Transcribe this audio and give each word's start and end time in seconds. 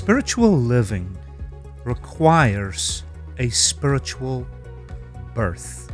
Spiritual 0.00 0.56
living 0.56 1.18
requires 1.82 3.02
a 3.38 3.48
spiritual 3.50 4.46
birth. 5.34 5.90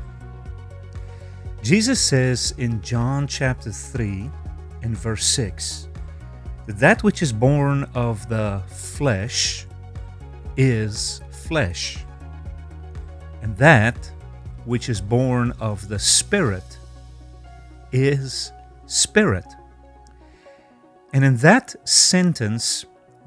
Jesus 1.62 2.02
says 2.02 2.52
in 2.58 2.82
John 2.82 3.26
chapter 3.26 3.72
3 3.72 4.30
and 4.82 4.94
verse 4.96 5.24
6 5.24 5.88
that 6.66 6.78
that 6.78 7.02
which 7.02 7.22
is 7.22 7.32
born 7.32 7.84
of 7.94 8.28
the 8.28 8.62
flesh 8.68 9.66
is 10.58 11.22
flesh, 11.30 12.04
and 13.40 13.56
that 13.56 13.96
which 14.66 14.90
is 14.90 15.00
born 15.00 15.50
of 15.60 15.88
the 15.88 15.98
Spirit 15.98 16.78
is 17.90 18.52
spirit. 18.84 19.46
And 21.14 21.24
in 21.24 21.38
that 21.38 21.74
sentence, 21.88 22.84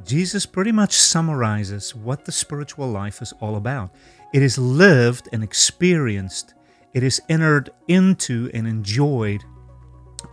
Jesus 0.08 0.46
pretty 0.46 0.72
much 0.72 0.94
summarizes 0.94 1.94
what 1.94 2.24
the 2.24 2.32
spiritual 2.32 2.88
life 2.88 3.22
is 3.22 3.34
all 3.42 3.58
about. 3.58 3.94
It 4.34 4.42
is 4.42 4.58
lived 4.58 5.28
and 5.34 5.44
experienced, 5.44 6.54
it 6.94 7.04
is 7.04 7.22
entered 7.28 7.70
into 7.90 8.50
and 8.54 8.66
enjoyed 8.66 9.44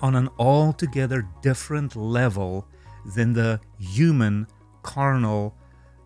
on 0.01 0.15
an 0.15 0.29
altogether 0.39 1.27
different 1.43 1.97
level 1.97 2.69
than 3.17 3.33
the 3.33 3.61
human, 3.79 4.47
carnal, 4.83 5.57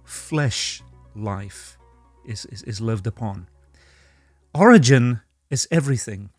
flesh 0.04 0.82
life 1.14 1.76
is, 2.24 2.46
is, 2.46 2.62
is 2.62 2.80
lived 2.80 3.06
upon. 3.06 3.48
Origin 4.54 5.20
is 5.50 5.68
everything. 5.70 6.30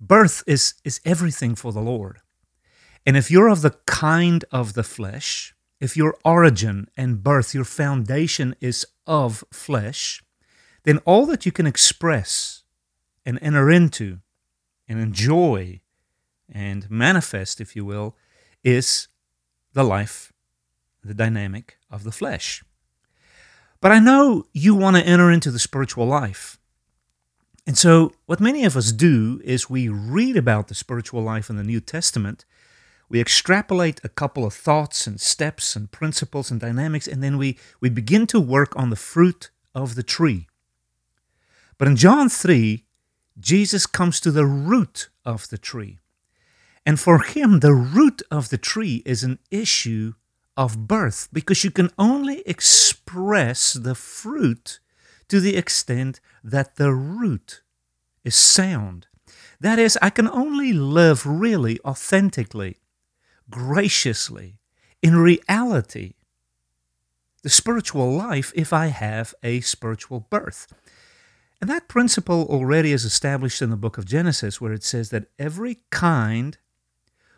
Birth 0.00 0.42
is, 0.46 0.74
is 0.82 1.00
everything 1.04 1.54
for 1.54 1.72
the 1.72 1.80
Lord. 1.80 2.20
And 3.06 3.16
if 3.16 3.30
you're 3.30 3.48
of 3.48 3.62
the 3.62 3.76
kind 3.86 4.44
of 4.50 4.72
the 4.72 4.82
flesh, 4.82 5.54
if 5.80 5.96
your 5.96 6.16
origin 6.24 6.88
and 6.96 7.22
birth, 7.22 7.54
your 7.54 7.64
foundation 7.64 8.54
is 8.60 8.86
of 9.06 9.44
flesh, 9.52 10.22
then 10.84 10.98
all 10.98 11.26
that 11.26 11.44
you 11.44 11.52
can 11.52 11.66
express 11.66 12.62
and 13.26 13.38
enter 13.42 13.70
into 13.70 14.18
and 14.88 15.00
enjoy 15.00 15.80
and 16.50 16.90
manifest, 16.90 17.60
if 17.60 17.74
you 17.74 17.84
will, 17.84 18.16
is 18.62 19.08
the 19.72 19.84
life, 19.84 20.32
the 21.02 21.14
dynamic 21.14 21.78
of 21.90 22.04
the 22.04 22.12
flesh. 22.12 22.62
But 23.80 23.92
I 23.92 23.98
know 23.98 24.46
you 24.52 24.74
want 24.74 24.96
to 24.96 25.02
enter 25.02 25.30
into 25.30 25.50
the 25.50 25.58
spiritual 25.58 26.06
life. 26.06 26.58
And 27.66 27.76
so, 27.78 28.12
what 28.26 28.40
many 28.40 28.64
of 28.64 28.76
us 28.76 28.92
do 28.92 29.40
is 29.44 29.70
we 29.70 29.88
read 29.88 30.36
about 30.36 30.68
the 30.68 30.74
spiritual 30.74 31.22
life 31.22 31.48
in 31.48 31.56
the 31.56 31.64
New 31.64 31.80
Testament 31.80 32.44
we 33.08 33.20
extrapolate 33.20 34.00
a 34.02 34.08
couple 34.08 34.44
of 34.44 34.54
thoughts 34.54 35.06
and 35.06 35.20
steps 35.20 35.76
and 35.76 35.90
principles 35.90 36.50
and 36.50 36.60
dynamics, 36.60 37.06
and 37.06 37.22
then 37.22 37.38
we, 37.38 37.58
we 37.80 37.88
begin 37.88 38.26
to 38.28 38.40
work 38.40 38.72
on 38.76 38.90
the 38.90 38.96
fruit 38.96 39.50
of 39.74 39.94
the 39.94 40.02
tree. 40.02 40.46
But 41.78 41.88
in 41.88 41.96
John 41.96 42.28
3, 42.28 42.84
Jesus 43.38 43.86
comes 43.86 44.20
to 44.20 44.30
the 44.30 44.46
root 44.46 45.08
of 45.24 45.48
the 45.48 45.58
tree. 45.58 45.98
And 46.86 47.00
for 47.00 47.20
him, 47.20 47.60
the 47.60 47.72
root 47.72 48.22
of 48.30 48.50
the 48.50 48.58
tree 48.58 49.02
is 49.04 49.24
an 49.24 49.38
issue 49.50 50.14
of 50.56 50.86
birth 50.86 51.28
because 51.32 51.64
you 51.64 51.70
can 51.70 51.90
only 51.98 52.42
express 52.46 53.72
the 53.72 53.94
fruit 53.94 54.78
to 55.28 55.40
the 55.40 55.56
extent 55.56 56.20
that 56.42 56.76
the 56.76 56.92
root 56.92 57.62
is 58.22 58.34
sound. 58.34 59.06
That 59.60 59.78
is, 59.78 59.98
I 60.02 60.10
can 60.10 60.28
only 60.28 60.72
live 60.72 61.26
really 61.26 61.80
authentically 61.84 62.76
graciously, 63.50 64.58
in 65.02 65.16
reality, 65.16 66.14
the 67.42 67.50
spiritual 67.50 68.12
life 68.12 68.52
if 68.56 68.72
I 68.72 68.86
have 68.86 69.34
a 69.42 69.60
spiritual 69.60 70.20
birth. 70.20 70.72
And 71.60 71.68
that 71.70 71.88
principle 71.88 72.46
already 72.48 72.92
is 72.92 73.04
established 73.04 73.62
in 73.62 73.70
the 73.70 73.76
book 73.76 73.98
of 73.98 74.06
Genesis, 74.06 74.60
where 74.60 74.72
it 74.72 74.82
says 74.82 75.10
that 75.10 75.28
every 75.38 75.80
kind 75.90 76.58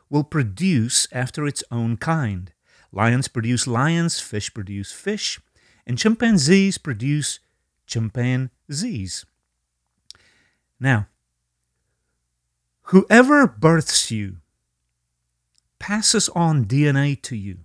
will 0.09 0.25
produce 0.25 1.09
after 1.13 1.47
its 1.47 1.65
own 1.71 1.97
kind. 1.97 2.53
Lions 2.93 3.29
produce 3.29 3.67
lions, 3.67 4.21
fish 4.21 4.53
produce 4.55 4.93
fish, 4.93 5.41
and 5.87 5.99
chimpanzees 5.99 6.79
produce 6.79 7.41
chimpanzees. 7.87 9.27
Now, 10.79 11.07
whoever 12.83 13.47
births 13.47 14.11
you 14.11 14.39
passes 15.79 16.29
on 16.31 16.65
DNA 16.65 17.21
to 17.23 17.37
you. 17.37 17.59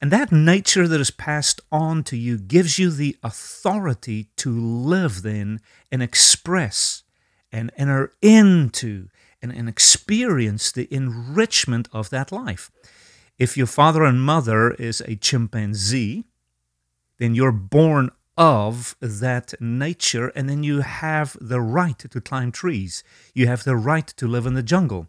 And 0.00 0.10
that 0.12 0.30
nature 0.30 0.86
that 0.86 1.00
is 1.00 1.10
passed 1.10 1.60
on 1.72 2.04
to 2.04 2.16
you 2.16 2.38
gives 2.38 2.78
you 2.78 2.90
the 2.90 3.16
authority 3.22 4.28
to 4.36 4.50
live 4.50 5.22
then 5.22 5.60
and 5.90 6.02
express 6.02 7.02
and 7.50 7.72
enter 7.76 8.12
into 8.20 9.08
and, 9.40 9.52
and 9.52 9.68
experience 9.68 10.70
the 10.70 10.92
enrichment 10.92 11.88
of 11.92 12.10
that 12.10 12.30
life. 12.30 12.70
If 13.38 13.56
your 13.56 13.66
father 13.66 14.04
and 14.04 14.20
mother 14.20 14.72
is 14.72 15.00
a 15.02 15.16
chimpanzee, 15.16 16.24
then 17.18 17.34
you're 17.34 17.52
born 17.52 18.10
of 18.36 18.96
that 19.00 19.54
nature, 19.60 20.28
and 20.28 20.48
then 20.48 20.62
you 20.62 20.80
have 20.80 21.36
the 21.40 21.60
right 21.60 21.98
to 21.98 22.20
climb 22.20 22.52
trees. 22.52 23.02
You 23.32 23.46
have 23.46 23.64
the 23.64 23.76
right 23.76 24.06
to 24.06 24.28
live 24.28 24.44
in 24.44 24.54
the 24.54 24.62
jungle. 24.62 25.08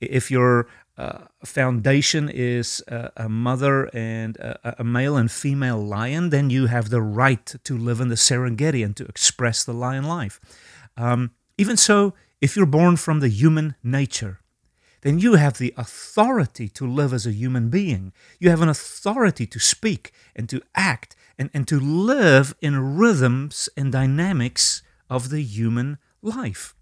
If 0.00 0.30
your 0.30 0.66
uh, 1.00 1.24
foundation 1.42 2.28
is 2.28 2.82
uh, 2.88 3.08
a 3.16 3.26
mother 3.26 3.88
and 3.94 4.36
a, 4.36 4.82
a, 4.82 4.84
male 4.84 5.16
and 5.16 5.30
female 5.30 5.78
lion, 5.78 6.28
then 6.28 6.50
you 6.50 6.66
have 6.66 6.90
the 6.90 7.00
right 7.00 7.54
to 7.64 7.74
live 7.74 8.00
in 8.00 8.08
the 8.08 8.16
Serengeti 8.16 8.84
and 8.84 8.94
to 8.98 9.06
express 9.06 9.64
the 9.64 9.72
lion 9.72 10.04
life. 10.04 10.38
Um, 10.98 11.30
even 11.56 11.78
so, 11.78 12.12
if 12.42 12.54
you're 12.54 12.66
born 12.66 12.96
from 12.96 13.20
the 13.20 13.30
human 13.30 13.76
nature, 13.82 14.40
then 15.00 15.18
you 15.18 15.36
have 15.36 15.56
the 15.56 15.72
authority 15.78 16.68
to 16.68 16.86
live 16.86 17.14
as 17.14 17.26
a 17.26 17.32
human 17.32 17.70
being. 17.70 18.12
You 18.38 18.50
have 18.50 18.60
an 18.60 18.68
authority 18.68 19.46
to 19.46 19.58
speak 19.58 20.12
and 20.36 20.50
to 20.50 20.60
act 20.74 21.16
and, 21.38 21.48
and 21.54 21.66
to 21.68 21.80
live 21.80 22.54
in 22.60 22.98
rhythms 22.98 23.70
and 23.74 23.90
dynamics 23.90 24.82
of 25.08 25.30
the 25.30 25.40
human 25.40 25.96
life. 26.20 26.74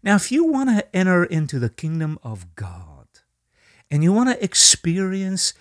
Now, 0.00 0.14
if 0.14 0.30
you 0.30 0.46
want 0.46 0.70
to 0.70 0.96
enter 0.96 1.24
into 1.24 1.58
the 1.58 1.70
kingdom 1.70 2.20
of 2.22 2.54
God, 2.54 2.91
and 3.92 4.02
you 4.02 4.10
want 4.10 4.30
to 4.30 4.42
experience 4.42 5.52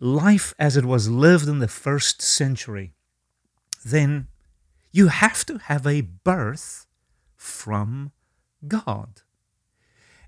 life 0.00 0.54
as 0.58 0.78
it 0.78 0.86
was 0.86 1.10
lived 1.10 1.46
in 1.46 1.58
the 1.58 1.68
first 1.68 2.22
century, 2.22 2.94
then 3.84 4.28
you 4.90 5.08
have 5.08 5.44
to 5.44 5.58
have 5.58 5.86
a 5.86 6.00
birth 6.00 6.86
from 7.36 8.12
God. 8.66 9.20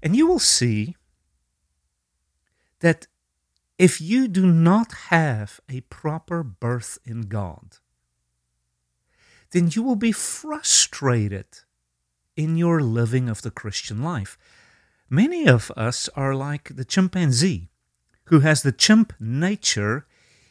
And 0.02 0.14
you 0.14 0.26
will 0.26 0.38
see 0.38 0.94
that 2.80 3.06
if 3.78 3.98
you 3.98 4.28
do 4.28 4.44
not 4.46 4.92
have 5.08 5.58
a 5.70 5.80
proper 5.82 6.42
birth 6.42 6.98
in 7.06 7.22
God, 7.22 7.78
then 9.52 9.70
you 9.72 9.82
will 9.82 9.96
be 9.96 10.12
frustrated 10.12 11.46
in 12.36 12.58
your 12.58 12.82
living 12.82 13.30
of 13.30 13.40
the 13.40 13.50
Christian 13.50 14.02
life. 14.02 14.36
Many 15.12 15.46
of 15.46 15.70
us 15.76 16.08
are 16.16 16.34
like 16.34 16.74
the 16.74 16.86
chimpanzee, 16.86 17.68
who 18.28 18.40
has 18.40 18.62
the 18.62 18.72
chimp 18.72 19.12
nature, 19.20 20.06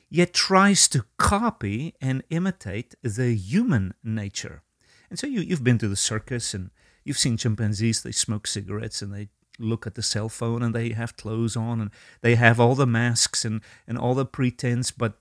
yet 0.08 0.36
tries 0.36 0.88
to 0.90 1.06
copy 1.18 1.96
and 2.00 2.22
imitate 2.30 2.94
the 3.02 3.34
human 3.34 3.96
nature. 4.04 4.62
And 5.10 5.18
so 5.18 5.26
you, 5.26 5.42
you've 5.42 5.64
been 5.64 5.80
to 5.80 5.88
the 5.88 5.96
circus 5.96 6.54
and 6.54 6.70
you've 7.04 7.18
seen 7.18 7.38
chimpanzees, 7.38 8.04
they 8.04 8.12
smoke 8.12 8.46
cigarettes 8.46 9.02
and 9.02 9.12
they 9.12 9.30
look 9.58 9.88
at 9.88 9.96
the 9.96 10.04
cell 10.04 10.30
phone 10.30 10.62
and 10.62 10.76
they 10.76 10.90
have 10.90 11.18
clothes 11.18 11.56
on 11.56 11.82
and 11.82 11.90
they 12.22 12.36
have 12.36 12.60
all 12.60 12.76
the 12.76 12.86
masks 12.86 13.44
and, 13.44 13.62
and 13.88 13.98
all 13.98 14.14
the 14.14 14.28
pretense. 14.28 14.92
But 14.92 15.18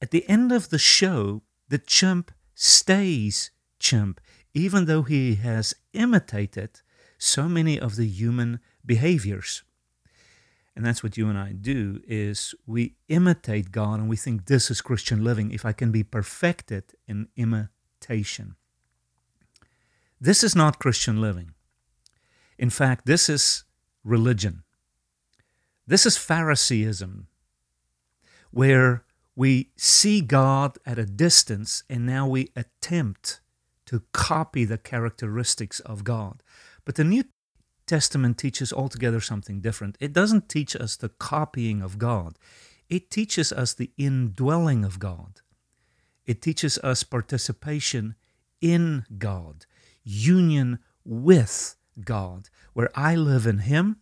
at 0.00 0.12
the 0.12 0.24
end 0.28 0.52
of 0.52 0.70
the 0.70 0.78
show, 0.78 1.42
the 1.68 1.78
chimp 1.78 2.30
stays 2.54 3.50
chimp, 3.80 4.20
even 4.54 4.84
though 4.84 5.02
he 5.02 5.34
has 5.34 5.74
imitated 5.94 6.80
so 7.18 7.48
many 7.48 7.80
of 7.80 7.96
the 7.96 8.06
human 8.06 8.60
behaviors. 8.84 9.62
and 10.76 10.84
that's 10.84 11.02
what 11.04 11.16
you 11.16 11.28
and 11.28 11.38
I 11.38 11.52
do 11.52 12.00
is 12.06 12.54
we 12.66 12.96
imitate 13.08 13.70
God 13.70 14.00
and 14.00 14.08
we 14.08 14.16
think 14.16 14.46
this 14.46 14.70
is 14.70 14.80
Christian 14.80 15.22
living 15.22 15.52
if 15.52 15.64
I 15.64 15.72
can 15.72 15.92
be 15.92 16.02
perfected 16.02 16.84
in 17.06 17.28
imitation. 17.36 18.56
This 20.20 20.42
is 20.42 20.56
not 20.56 20.80
Christian 20.80 21.20
living. 21.20 21.54
In 22.58 22.70
fact, 22.70 23.06
this 23.06 23.28
is 23.28 23.64
religion. 24.02 24.64
This 25.86 26.06
is 26.06 26.16
Phariseeism, 26.16 27.28
where 28.50 29.04
we 29.36 29.70
see 29.76 30.20
God 30.20 30.78
at 30.86 30.98
a 30.98 31.06
distance 31.06 31.84
and 31.90 32.06
now 32.06 32.26
we 32.26 32.50
attempt 32.56 33.40
to 33.86 34.02
copy 34.12 34.64
the 34.64 34.78
characteristics 34.78 35.80
of 35.80 36.04
God. 36.04 36.42
But 36.84 36.94
the 36.94 37.04
New 37.04 37.24
Testament 37.86 38.38
teaches 38.38 38.72
altogether 38.72 39.20
something 39.20 39.60
different. 39.60 39.96
It 40.00 40.12
doesn't 40.12 40.48
teach 40.48 40.74
us 40.74 40.96
the 40.96 41.10
copying 41.10 41.82
of 41.82 41.98
God, 41.98 42.38
it 42.88 43.10
teaches 43.10 43.52
us 43.52 43.74
the 43.74 43.90
indwelling 43.96 44.84
of 44.84 44.98
God. 44.98 45.40
It 46.26 46.40
teaches 46.40 46.78
us 46.78 47.02
participation 47.02 48.14
in 48.60 49.04
God, 49.18 49.66
union 50.02 50.78
with 51.04 51.76
God, 52.02 52.48
where 52.72 52.90
I 52.94 53.14
live 53.14 53.46
in 53.46 53.58
Him 53.58 53.98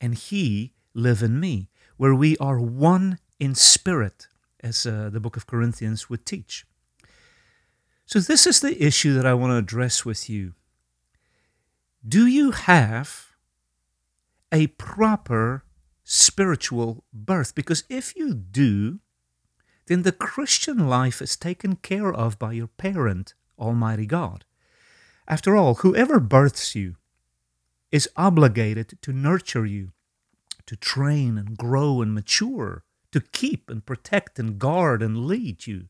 and 0.00 0.14
He 0.14 0.74
live 0.94 1.22
in 1.22 1.38
me, 1.38 1.70
where 1.96 2.14
we 2.14 2.36
are 2.38 2.58
one 2.58 3.18
in 3.38 3.54
spirit, 3.54 4.26
as 4.60 4.86
uh, 4.86 5.10
the 5.12 5.20
book 5.20 5.36
of 5.36 5.46
Corinthians 5.46 6.08
would 6.10 6.26
teach. 6.26 6.66
So, 8.06 8.18
this 8.20 8.46
is 8.46 8.60
the 8.60 8.82
issue 8.82 9.14
that 9.14 9.26
I 9.26 9.34
want 9.34 9.52
to 9.52 9.56
address 9.56 10.04
with 10.04 10.28
you. 10.28 10.54
Do 12.06 12.26
you 12.26 12.50
have 12.50 13.28
a 14.52 14.66
proper 14.66 15.64
spiritual 16.02 17.04
birth? 17.14 17.54
Because 17.54 17.84
if 17.88 18.14
you 18.14 18.34
do, 18.34 19.00
then 19.86 20.02
the 20.02 20.12
Christian 20.12 20.86
life 20.86 21.22
is 21.22 21.34
taken 21.34 21.76
care 21.76 22.12
of 22.12 22.38
by 22.38 22.52
your 22.52 22.66
parent, 22.66 23.32
Almighty 23.58 24.04
God. 24.04 24.44
After 25.26 25.56
all, 25.56 25.76
whoever 25.76 26.20
births 26.20 26.74
you 26.74 26.96
is 27.90 28.08
obligated 28.16 28.98
to 29.00 29.12
nurture 29.12 29.64
you, 29.64 29.92
to 30.66 30.76
train 30.76 31.38
and 31.38 31.56
grow 31.56 32.02
and 32.02 32.12
mature, 32.12 32.84
to 33.12 33.20
keep 33.20 33.70
and 33.70 33.86
protect 33.86 34.38
and 34.38 34.58
guard 34.58 35.02
and 35.02 35.24
lead 35.26 35.66
you. 35.66 35.86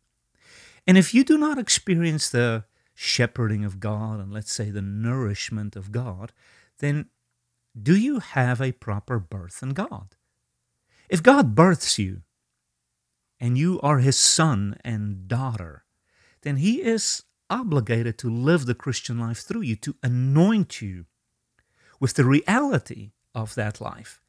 And 0.87 0.97
if 0.97 1.13
you 1.13 1.25
do 1.25 1.37
not 1.37 1.59
experience 1.59 2.31
the 2.31 2.65
shepherding 2.95 3.65
of 3.65 3.81
God 3.81 4.21
and 4.21 4.33
let's 4.33 4.53
say 4.53 4.71
the 4.71 4.83
nourishment 4.83 5.77
of 5.77 5.93
God, 5.93 6.33
then 6.79 7.07
do 7.81 7.97
you 7.97 8.21
have 8.21 8.61
a 8.61 8.73
proper 8.73 9.19
birth 9.19 9.63
in 9.63 9.71
God? 9.71 10.15
If 11.09 11.23
God 11.23 11.55
births 11.55 11.99
you 11.99 12.23
and 13.41 13.59
you 13.59 13.81
are 13.83 13.99
his 13.99 14.17
son 14.17 14.77
and 14.85 15.29
daughter, 15.29 15.85
then 16.43 16.57
he 16.57 16.83
is 16.83 17.25
obligated 17.51 18.19
to 18.19 18.31
live 18.31 18.67
the 18.67 18.75
Christian 18.75 19.19
life 19.19 19.39
through 19.39 19.63
you, 19.63 19.77
to 19.77 19.97
anoint 20.03 20.81
you 20.81 21.07
with 22.01 22.15
the 22.15 22.25
reality 22.25 23.11
of 23.35 23.55
that 23.55 23.81
life. 23.81 24.21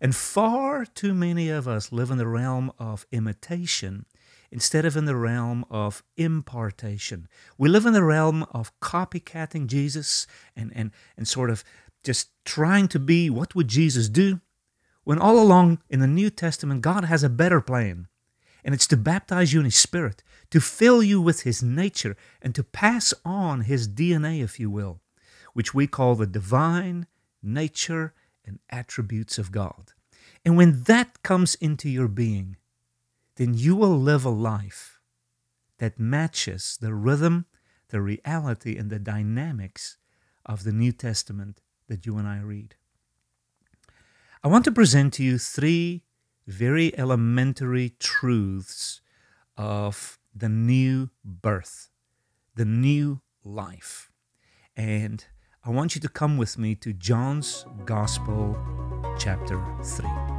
And 0.00 0.14
far 0.16 0.84
too 0.84 1.14
many 1.14 1.48
of 1.48 1.68
us 1.68 1.92
live 1.92 2.10
in 2.10 2.18
the 2.18 2.26
realm 2.26 2.72
of 2.78 3.06
imitation 3.12 4.06
instead 4.52 4.84
of 4.84 4.96
in 4.96 5.06
the 5.06 5.16
realm 5.16 5.64
of 5.70 6.04
impartation. 6.18 7.26
We 7.56 7.70
live 7.70 7.86
in 7.86 7.94
the 7.94 8.04
realm 8.04 8.44
of 8.52 8.78
copycatting 8.80 9.66
Jesus 9.66 10.26
and, 10.54 10.70
and, 10.74 10.90
and 11.16 11.26
sort 11.26 11.48
of 11.48 11.64
just 12.04 12.28
trying 12.44 12.86
to 12.88 12.98
be 12.98 13.30
what 13.30 13.54
would 13.54 13.68
Jesus 13.68 14.10
do? 14.10 14.40
When 15.04 15.18
all 15.18 15.40
along 15.40 15.80
in 15.88 16.00
the 16.00 16.06
New 16.06 16.28
Testament, 16.28 16.82
God 16.82 17.04
has 17.04 17.24
a 17.24 17.30
better 17.30 17.62
plan. 17.62 18.08
And 18.62 18.74
it's 18.74 18.86
to 18.88 18.96
baptize 18.96 19.52
you 19.52 19.58
in 19.58 19.64
His 19.64 19.74
Spirit, 19.74 20.22
to 20.50 20.60
fill 20.60 21.02
you 21.02 21.20
with 21.20 21.42
His 21.42 21.62
nature, 21.62 22.16
and 22.40 22.54
to 22.54 22.62
pass 22.62 23.12
on 23.24 23.62
His 23.62 23.88
DNA, 23.88 24.44
if 24.44 24.60
you 24.60 24.70
will, 24.70 25.00
which 25.54 25.74
we 25.74 25.86
call 25.88 26.14
the 26.14 26.26
divine 26.26 27.06
nature 27.42 28.12
and 28.44 28.60
attributes 28.70 29.38
of 29.38 29.50
God. 29.50 29.92
And 30.44 30.56
when 30.56 30.82
that 30.84 31.22
comes 31.22 31.56
into 31.56 31.88
your 31.88 32.06
being, 32.06 32.56
then 33.42 33.54
you 33.54 33.74
will 33.74 33.98
live 33.98 34.24
a 34.24 34.30
life 34.30 35.00
that 35.78 35.98
matches 35.98 36.78
the 36.80 36.94
rhythm, 36.94 37.44
the 37.88 38.00
reality, 38.00 38.76
and 38.76 38.88
the 38.88 39.00
dynamics 39.00 39.96
of 40.46 40.62
the 40.62 40.70
New 40.70 40.92
Testament 40.92 41.60
that 41.88 42.06
you 42.06 42.18
and 42.18 42.28
I 42.28 42.38
read. 42.38 42.76
I 44.44 44.46
want 44.46 44.64
to 44.66 44.70
present 44.70 45.14
to 45.14 45.24
you 45.24 45.38
three 45.38 46.04
very 46.46 46.96
elementary 46.96 47.96
truths 47.98 49.00
of 49.56 50.20
the 50.32 50.48
new 50.48 51.10
birth, 51.24 51.88
the 52.54 52.64
new 52.64 53.22
life. 53.42 54.12
And 54.76 55.24
I 55.64 55.70
want 55.70 55.96
you 55.96 56.00
to 56.02 56.08
come 56.08 56.36
with 56.36 56.58
me 56.58 56.76
to 56.76 56.92
John's 56.92 57.66
Gospel, 57.86 58.56
chapter 59.18 59.60
3. 59.82 60.31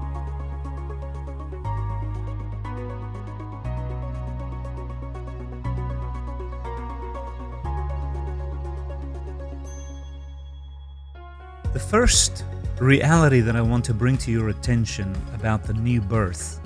The 11.74 11.80
first 11.80 12.46
reality 12.80 13.40
that 13.40 13.56
I 13.56 13.62
want 13.62 13.84
to 13.86 13.96
bring 13.96 14.16
to 14.20 14.32
your 14.32 14.50
attention 14.50 15.12
about 15.34 15.64
the 15.64 15.74
new 15.74 16.02
birth 16.02 16.60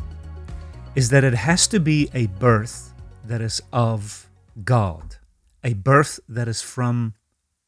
is 0.95 1.07
that 1.11 1.23
it 1.23 1.33
has 1.33 1.65
to 1.67 1.79
be 1.79 2.09
a 2.13 2.25
birth 2.25 2.93
that 3.23 3.39
is 3.39 3.61
of 3.71 4.29
God, 4.65 5.15
a 5.63 5.75
birth 5.75 6.19
that 6.27 6.49
is 6.49 6.61
from 6.61 7.13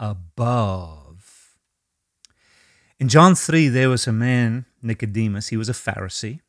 above. 0.02 1.56
In 3.00 3.08
John 3.08 3.36
3, 3.36 3.70
there 3.70 3.88
was 3.88 4.06
a 4.06 4.12
man, 4.12 4.66
Nicodemus, 4.82 5.48
he 5.48 5.56
was 5.56 5.70
a 5.70 5.74
Pharisee, 5.74 6.42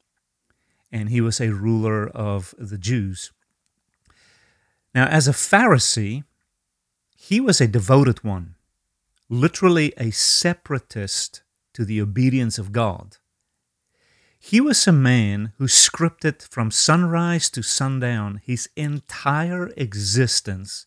and 0.91 1.09
he 1.09 1.21
was 1.21 1.41
a 1.41 1.55
ruler 1.55 2.09
of 2.09 2.53
the 2.59 2.79
Jews. 2.79 3.31
Now, 4.93 5.07
as 5.07 5.29
a 5.29 5.33
Pharisee, 5.33 6.25
he 7.17 7.39
was 7.39 7.61
a 7.61 7.69
devoted 7.69 8.25
one, 8.25 8.57
literally 9.31 9.94
a 9.96 10.10
separatist 10.10 11.43
to 11.72 11.84
the 11.84 12.01
obedience 12.01 12.58
of 12.58 12.72
God. 12.72 13.17
He 14.41 14.60
was 14.60 14.87
a 14.89 14.93
man 14.93 15.53
who 15.58 15.67
scripted 15.67 16.43
from 16.43 16.70
sunrise 16.70 17.49
to 17.51 17.63
sundown 17.63 18.41
his 18.44 18.69
entire 18.75 19.69
existence 19.77 20.87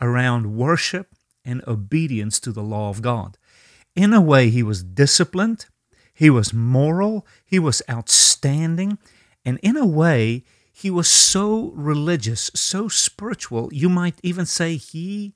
around 0.00 0.56
worship 0.56 1.08
and 1.44 1.66
obedience 1.66 2.38
to 2.40 2.52
the 2.52 2.62
law 2.62 2.90
of 2.90 3.02
God. 3.02 3.36
In 3.96 4.14
a 4.14 4.20
way, 4.20 4.50
he 4.50 4.62
was 4.62 4.84
disciplined, 4.84 5.66
he 6.14 6.30
was 6.30 6.52
moral, 6.52 7.26
he 7.44 7.58
was 7.58 7.82
outstanding, 7.90 8.98
and 9.44 9.58
in 9.62 9.76
a 9.76 9.86
way, 9.86 10.44
he 10.70 10.90
was 10.90 11.08
so 11.08 11.72
religious, 11.74 12.52
so 12.54 12.86
spiritual, 12.86 13.68
you 13.72 13.88
might 13.88 14.20
even 14.22 14.46
say 14.46 14.76
he 14.76 15.34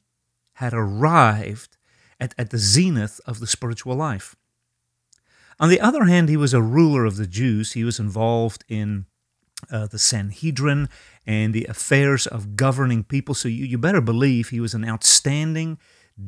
had 0.55 0.73
arrived 0.73 1.77
at, 2.23 2.35
at 2.39 2.51
the 2.51 2.59
zenith 2.59 3.21
of 3.27 3.41
the 3.41 3.47
spiritual 3.47 3.97
life. 3.97 4.37
On 5.59 5.69
the 5.69 5.81
other 5.81 6.05
hand, 6.05 6.29
he 6.29 6.37
was 6.37 6.55
a 6.55 6.63
ruler 6.63 7.05
of 7.05 7.17
the 7.17 7.27
Jews. 7.27 7.73
He 7.73 7.85
was 7.85 7.99
involved 7.99 8.65
in 8.69 9.07
uh, 9.71 9.87
the 9.87 9.99
Sanhedrin 9.99 10.89
and 11.27 11.53
the 11.53 11.67
affairs 11.67 12.27
of 12.27 12.57
governing 12.57 13.05
people. 13.05 13.35
So 13.35 13.49
you, 13.49 13.65
you 13.65 13.79
better 13.79 14.01
believe 14.01 14.49
he 14.49 14.61
was 14.61 14.75
an 14.75 14.85
outstanding, 14.89 15.79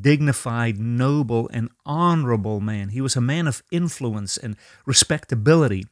dignified, 0.01 0.79
noble, 0.79 1.49
and 1.53 1.71
honorable 1.87 2.61
man. 2.61 2.91
He 2.91 3.01
was 3.01 3.17
a 3.17 3.21
man 3.21 3.47
of 3.47 3.63
influence 3.71 4.37
and 4.37 4.57
respectability. 4.87 5.85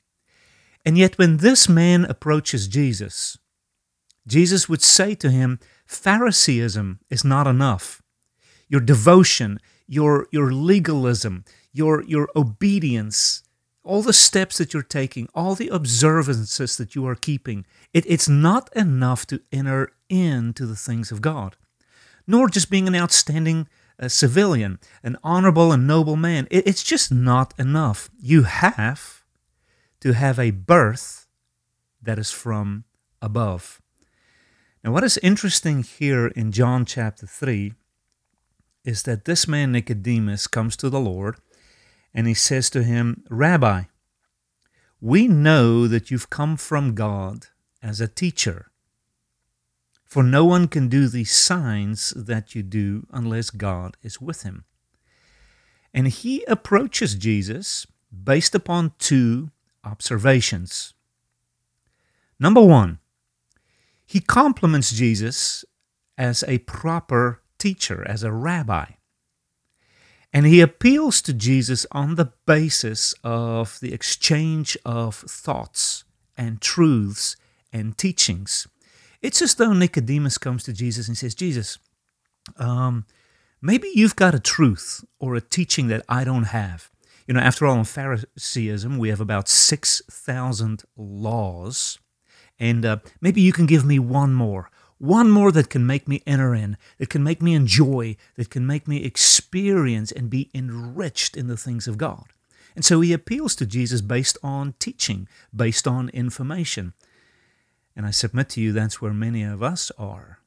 And 0.84 0.98
yet, 0.98 1.16
when 1.16 1.36
this 1.36 1.68
man 1.68 2.04
approaches 2.04 2.66
Jesus, 2.66 3.38
Jesus 4.26 4.68
would 4.68 4.82
say 4.82 5.14
to 5.16 5.30
him, 5.30 5.58
Phariseeism 5.86 7.00
is 7.08 7.24
not 7.24 7.46
enough. 7.46 8.02
Your 8.68 8.80
devotion, 8.80 9.58
your, 9.92 10.26
your 10.30 10.50
legalism, 10.50 11.44
your, 11.70 12.02
your 12.04 12.26
obedience, 12.34 13.42
all 13.84 14.00
the 14.00 14.14
steps 14.14 14.56
that 14.56 14.72
you're 14.72 14.82
taking, 14.82 15.28
all 15.34 15.54
the 15.54 15.68
observances 15.68 16.78
that 16.78 16.94
you 16.94 17.06
are 17.06 17.14
keeping, 17.14 17.66
it, 17.92 18.02
it's 18.08 18.26
not 18.26 18.74
enough 18.74 19.26
to 19.26 19.42
enter 19.52 19.92
into 20.08 20.64
the 20.64 20.76
things 20.76 21.12
of 21.12 21.20
God, 21.20 21.56
nor 22.26 22.48
just 22.48 22.70
being 22.70 22.88
an 22.88 22.96
outstanding 22.96 23.68
uh, 24.00 24.08
civilian, 24.08 24.78
an 25.02 25.18
honorable 25.22 25.72
and 25.72 25.86
noble 25.86 26.16
man. 26.16 26.48
It, 26.50 26.66
it's 26.66 26.82
just 26.82 27.12
not 27.12 27.52
enough. 27.58 28.08
You 28.18 28.44
have 28.44 29.24
to 30.00 30.14
have 30.14 30.38
a 30.38 30.52
birth 30.52 31.26
that 32.00 32.18
is 32.18 32.30
from 32.30 32.84
above. 33.20 33.82
Now, 34.82 34.92
what 34.92 35.04
is 35.04 35.18
interesting 35.18 35.82
here 35.82 36.28
in 36.28 36.50
John 36.50 36.86
chapter 36.86 37.26
3 37.26 37.74
is 38.84 39.02
that 39.04 39.24
this 39.24 39.46
man 39.46 39.72
Nicodemus 39.72 40.46
comes 40.46 40.76
to 40.76 40.90
the 40.90 41.00
Lord 41.00 41.36
and 42.14 42.26
he 42.26 42.34
says 42.34 42.68
to 42.70 42.82
him, 42.82 43.24
Rabbi, 43.30 43.84
we 45.00 45.26
know 45.28 45.88
that 45.88 46.10
you've 46.10 46.30
come 46.30 46.56
from 46.56 46.94
God 46.94 47.46
as 47.82 48.00
a 48.00 48.08
teacher. 48.08 48.70
For 50.04 50.22
no 50.22 50.44
one 50.44 50.68
can 50.68 50.88
do 50.88 51.08
these 51.08 51.32
signs 51.32 52.10
that 52.10 52.54
you 52.54 52.62
do 52.62 53.06
unless 53.10 53.50
God 53.50 53.96
is 54.02 54.20
with 54.20 54.42
him. 54.42 54.64
And 55.94 56.08
he 56.08 56.44
approaches 56.44 57.14
Jesus 57.14 57.86
based 58.12 58.54
upon 58.54 58.92
two 58.98 59.50
observations. 59.84 60.94
Number 62.38 62.60
one, 62.60 62.98
he 64.04 64.20
compliments 64.20 64.92
Jesus 64.92 65.64
as 66.18 66.44
a 66.46 66.58
proper 66.58 67.41
teacher, 67.62 68.04
as 68.08 68.24
a 68.24 68.32
rabbi. 68.32 68.86
And 70.32 70.46
he 70.46 70.60
appeals 70.60 71.22
to 71.22 71.32
Jesus 71.32 71.86
on 71.92 72.16
the 72.16 72.32
basis 72.46 73.14
of 73.22 73.78
the 73.80 73.92
exchange 73.92 74.76
of 74.84 75.14
thoughts 75.14 76.04
and 76.36 76.60
truths 76.60 77.36
and 77.72 77.96
teachings. 77.96 78.66
It's 79.20 79.40
as 79.40 79.54
though 79.54 79.72
Nicodemus 79.72 80.38
comes 80.38 80.64
to 80.64 80.72
Jesus 80.72 81.06
and 81.06 81.16
says, 81.16 81.34
Jesus, 81.34 81.78
um, 82.56 83.04
maybe 83.60 83.88
you've 83.94 84.16
got 84.16 84.34
a 84.34 84.40
truth 84.40 85.04
or 85.20 85.36
a 85.36 85.40
teaching 85.40 85.86
that 85.88 86.04
I 86.08 86.24
don't 86.24 86.44
have. 86.44 86.90
You 87.26 87.34
know, 87.34 87.40
after 87.40 87.66
all, 87.66 87.78
in 87.78 87.84
Phariseeism, 87.84 88.98
we 88.98 89.10
have 89.10 89.20
about 89.20 89.48
6,000 89.48 90.82
laws. 90.96 91.98
And 92.58 92.84
uh, 92.84 92.96
maybe 93.20 93.40
you 93.40 93.52
can 93.52 93.66
give 93.66 93.84
me 93.84 93.98
one 93.98 94.34
more, 94.34 94.70
one 95.02 95.32
more 95.32 95.50
that 95.50 95.68
can 95.68 95.84
make 95.84 96.06
me 96.06 96.22
enter 96.28 96.54
in, 96.54 96.76
that 96.98 97.10
can 97.10 97.24
make 97.24 97.42
me 97.42 97.54
enjoy, 97.54 98.16
that 98.36 98.50
can 98.50 98.64
make 98.64 98.86
me 98.86 99.02
experience 99.02 100.12
and 100.12 100.30
be 100.30 100.48
enriched 100.54 101.36
in 101.36 101.48
the 101.48 101.56
things 101.56 101.88
of 101.88 101.98
God. 101.98 102.26
And 102.76 102.84
so 102.84 103.00
he 103.00 103.12
appeals 103.12 103.56
to 103.56 103.66
Jesus 103.66 104.00
based 104.00 104.38
on 104.44 104.74
teaching, 104.78 105.26
based 105.52 105.88
on 105.88 106.08
information. 106.10 106.92
And 107.96 108.06
I 108.06 108.12
submit 108.12 108.48
to 108.50 108.60
you 108.60 108.70
that's 108.70 109.02
where 109.02 109.12
many 109.12 109.42
of 109.42 109.60
us 109.60 109.90
are. 109.98 110.38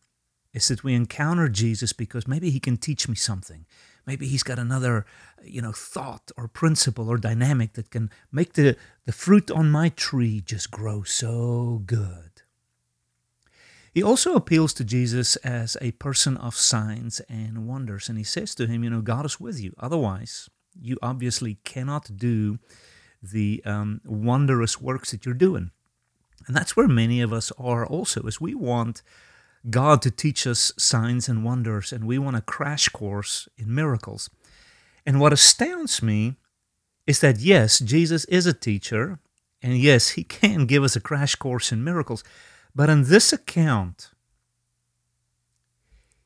Is 0.53 0.69
that 0.69 0.85
we 0.85 0.93
encounter 0.93 1.50
Jesus 1.50 1.91
because 1.91 2.25
maybe 2.25 2.50
he 2.50 2.62
can 2.62 2.77
teach 2.77 3.09
me 3.09 3.15
something. 3.15 3.65
Maybe 4.07 4.25
he's 4.25 4.43
got 4.43 4.57
another, 4.57 5.05
you 5.43 5.62
know, 5.62 5.74
thought 5.74 6.31
or 6.38 6.47
principle 6.47 7.09
or 7.09 7.17
dynamic 7.17 7.74
that 7.74 7.91
can 7.91 8.09
make 8.31 8.53
the, 8.53 8.77
the 9.05 9.12
fruit 9.12 9.51
on 9.51 9.69
my 9.69 9.89
tree 9.89 10.39
just 10.39 10.71
grow 10.71 11.03
so 11.03 11.81
good. 11.85 12.34
He 13.95 14.03
also 14.03 14.35
appeals 14.35 14.73
to 14.73 14.83
Jesus 14.83 15.37
as 15.37 15.77
a 15.79 15.91
person 15.91 16.35
of 16.35 16.53
signs 16.53 17.21
and 17.29 17.65
wonders, 17.65 18.09
and 18.09 18.17
he 18.17 18.25
says 18.25 18.53
to 18.55 18.67
him, 18.67 18.83
You 18.83 18.89
know, 18.89 18.99
God 18.99 19.25
is 19.25 19.39
with 19.39 19.57
you. 19.57 19.73
Otherwise, 19.79 20.49
you 20.77 20.97
obviously 21.01 21.59
cannot 21.63 22.17
do 22.17 22.59
the 23.23 23.63
um, 23.65 24.01
wondrous 24.03 24.81
works 24.81 25.11
that 25.11 25.25
you're 25.25 25.33
doing. 25.33 25.71
And 26.45 26.53
that's 26.53 26.75
where 26.75 26.89
many 26.89 27.21
of 27.21 27.31
us 27.31 27.53
are 27.57 27.87
also, 27.87 28.27
as 28.27 28.41
we 28.41 28.53
want 28.53 29.01
God 29.69 30.01
to 30.01 30.11
teach 30.11 30.45
us 30.45 30.73
signs 30.77 31.29
and 31.29 31.45
wonders, 31.45 31.93
and 31.93 32.05
we 32.05 32.19
want 32.19 32.35
a 32.35 32.41
crash 32.41 32.89
course 32.89 33.47
in 33.57 33.73
miracles. 33.73 34.29
And 35.05 35.21
what 35.21 35.31
astounds 35.31 36.03
me 36.03 36.35
is 37.07 37.21
that, 37.21 37.39
yes, 37.39 37.79
Jesus 37.79 38.25
is 38.25 38.45
a 38.45 38.51
teacher, 38.51 39.19
and 39.61 39.77
yes, 39.77 40.09
he 40.09 40.25
can 40.25 40.65
give 40.65 40.83
us 40.83 40.97
a 40.97 41.01
crash 41.01 41.35
course 41.35 41.71
in 41.71 41.81
miracles, 41.81 42.25
but 42.75 42.89
in 42.89 43.05
this 43.05 43.32
account, 43.32 44.12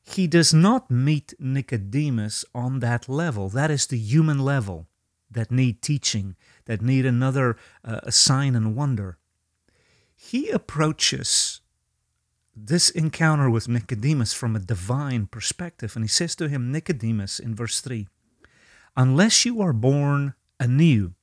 he 0.02 0.26
does 0.26 0.52
not 0.54 0.90
meet 0.90 1.36
Nicodemus 1.40 2.44
on 2.56 2.80
that 2.80 3.08
level. 3.08 3.48
That 3.50 3.70
is 3.70 3.86
the 3.86 4.00
human 4.00 4.40
level 4.40 4.88
that 5.30 5.52
need 5.52 5.84
teaching, 5.84 6.36
that 6.66 6.82
need 6.82 7.06
another 7.06 7.56
uh, 7.86 8.10
sign 8.10 8.56
and 8.56 8.76
wonder. 8.76 9.20
He 10.16 10.50
approaches 10.50 11.62
this 12.56 12.90
encounter 12.90 13.50
with 13.50 13.68
Nicodemus 13.68 14.34
from 14.34 14.56
a 14.56 14.60
divine 14.60 15.28
perspective, 15.28 15.96
and 15.96 16.04
he 16.04 16.10
says 16.10 16.36
to 16.38 16.50
him, 16.50 16.72
Nicodemus, 16.72 17.40
in 17.40 17.56
verse 17.56 17.80
3, 17.80 18.08
unless 18.98 19.46
you 19.46 19.62
are 19.62 19.74
born 19.74 20.34
anew, 20.60 21.14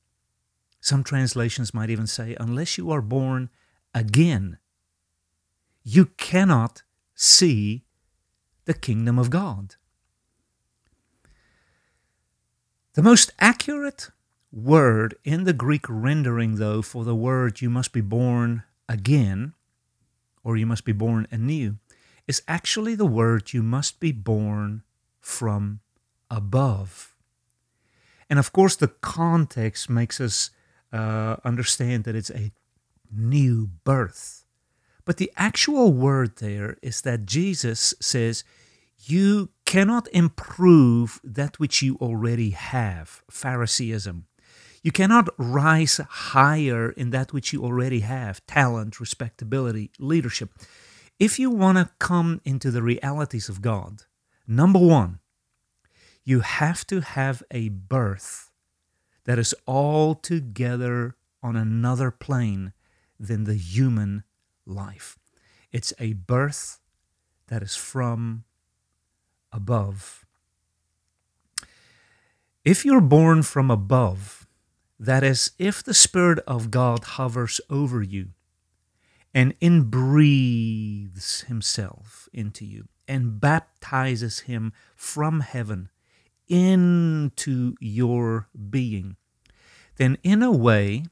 some 0.79 1.03
translations 1.03 1.73
might 1.73 1.89
even 1.89 2.07
say, 2.07 2.35
unless 2.39 2.77
you 2.77 2.89
are 2.91 3.01
born 3.01 3.49
again, 3.93 4.57
you 5.89 6.07
cannot 6.17 6.83
see 7.15 7.85
the 8.65 8.73
kingdom 8.73 9.17
of 9.17 9.29
God. 9.29 9.75
The 12.95 13.01
most 13.01 13.31
accurate 13.39 14.09
word 14.51 15.15
in 15.23 15.45
the 15.45 15.53
Greek 15.53 15.85
rendering, 15.87 16.55
though, 16.55 16.81
for 16.81 17.05
the 17.05 17.15
word 17.15 17.61
you 17.61 17.69
must 17.69 17.93
be 17.93 18.01
born 18.01 18.63
again 18.89 19.53
or 20.43 20.57
you 20.57 20.65
must 20.65 20.83
be 20.83 20.91
born 20.91 21.25
anew 21.31 21.77
is 22.27 22.41
actually 22.49 22.93
the 22.93 23.05
word 23.05 23.53
you 23.53 23.63
must 23.63 24.01
be 24.01 24.11
born 24.11 24.83
from 25.21 25.79
above. 26.29 27.15
And 28.29 28.39
of 28.39 28.51
course, 28.51 28.75
the 28.75 28.89
context 28.89 29.89
makes 29.89 30.19
us 30.19 30.49
uh, 30.91 31.37
understand 31.45 32.03
that 32.03 32.15
it's 32.15 32.31
a 32.31 32.51
new 33.09 33.67
birth. 33.85 34.46
But 35.07 35.15
the 35.15 35.31
actual 35.37 35.93
word 35.93 36.35
there 36.35 36.75
is 36.81 36.99
that 37.01 37.25
Jesus 37.25 37.93
says, 38.01 38.43
You 38.97 39.51
cannot 39.65 40.09
improve 40.11 41.21
that 41.23 41.61
which 41.61 41.81
you 41.81 41.95
already 42.01 42.49
have, 42.49 43.23
Phariseeism. 43.31 44.25
You 44.83 44.91
cannot 44.91 45.29
rise 45.37 46.01
higher 46.09 46.89
in 46.91 47.11
that 47.11 47.31
which 47.31 47.53
you 47.53 47.63
already 47.63 48.01
have 48.01 48.45
talent, 48.47 48.99
respectability, 48.99 49.91
leadership. 49.97 50.49
If 51.17 51.39
you 51.39 51.51
want 51.51 51.77
to 51.77 51.89
come 51.99 52.41
into 52.43 52.69
the 52.69 52.83
realities 52.83 53.47
of 53.47 53.61
God, 53.61 54.03
number 54.45 54.79
one, 54.79 55.19
you 56.25 56.41
have 56.41 56.85
to 56.87 56.99
have 56.99 57.41
a 57.49 57.69
birth 57.69 58.51
that 59.23 59.39
is 59.39 59.55
altogether 59.65 61.15
on 61.41 61.55
another 61.55 62.11
plane 62.11 62.73
than 63.17 63.45
the 63.45 63.55
human 63.55 64.23
life. 64.67 65.17
It's 65.71 65.93
a 65.99 66.13
birth 66.13 66.79
that 67.47 67.63
is 67.63 67.75
from 67.75 68.43
above. 69.51 70.25
If 72.63 72.83
you're 72.83 73.01
born 73.01 73.43
from 73.43 73.71
above, 73.71 74.45
that 74.99 75.23
is, 75.23 75.51
if 75.57 75.83
the 75.83 75.93
Spirit 75.93 76.39
of 76.47 76.71
God 76.71 77.03
hovers 77.03 77.61
over 77.69 78.01
you 78.01 78.29
and 79.33 79.57
inbreathes 79.59 81.45
Himself 81.45 82.27
into 82.33 82.65
you 82.65 82.87
and 83.07 83.39
baptizes 83.39 84.41
Him 84.41 84.73
from 84.95 85.41
heaven 85.41 85.89
into 86.47 87.75
your 87.79 88.47
being, 88.69 89.15
then 89.97 90.17
in 90.23 90.41
a 90.41 90.51
way, 90.51 91.05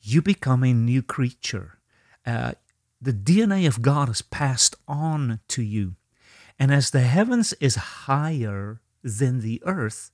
you 0.00 0.22
become 0.22 0.64
a 0.64 0.72
new 0.72 1.02
creature. 1.02 1.78
Uh, 2.24 2.52
the 3.00 3.12
DNA 3.12 3.66
of 3.66 3.82
God 3.82 4.08
is 4.08 4.22
passed 4.22 4.74
on 4.86 5.40
to 5.48 5.62
you. 5.62 5.96
And 6.58 6.72
as 6.72 6.90
the 6.90 7.00
heavens 7.00 7.52
is 7.54 7.76
higher 7.76 8.80
than 9.02 9.40
the 9.40 9.62
earth, 9.64 10.10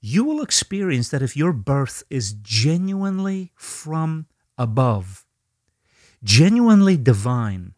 you 0.00 0.24
will 0.24 0.42
experience 0.42 1.08
that 1.08 1.22
if 1.22 1.36
your 1.36 1.52
birth 1.52 2.02
is 2.10 2.34
genuinely 2.34 3.52
from 3.56 4.26
above, 4.56 5.24
genuinely 6.22 6.96
divine, 6.96 7.74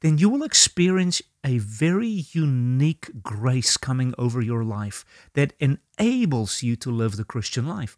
then 0.00 0.18
you 0.18 0.28
will 0.28 0.42
experience 0.42 1.22
a 1.44 1.58
very 1.58 2.24
unique 2.32 3.22
grace 3.22 3.76
coming 3.76 4.14
over 4.18 4.42
your 4.42 4.64
life 4.64 5.04
that 5.34 5.54
enables 5.60 6.62
you 6.62 6.76
to 6.76 6.90
live 6.90 7.16
the 7.16 7.24
Christian 7.24 7.66
life. 7.66 7.96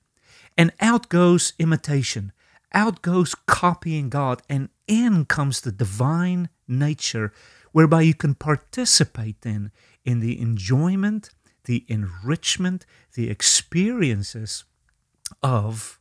And 0.56 0.72
out 0.80 1.08
goes 1.08 1.52
imitation, 1.58 2.32
out 2.72 3.02
goes 3.02 3.34
copying 3.46 4.08
God, 4.08 4.42
and 4.48 4.68
in 4.86 5.24
comes 5.24 5.60
the 5.60 5.72
divine 5.72 6.48
nature, 6.68 7.32
whereby 7.72 8.02
you 8.02 8.14
can 8.14 8.34
participate 8.34 9.40
then 9.42 9.70
in 10.04 10.20
the 10.20 10.40
enjoyment, 10.40 11.30
the 11.64 11.84
enrichment, 11.88 12.86
the 13.14 13.28
experiences 13.28 14.64
of 15.42 15.98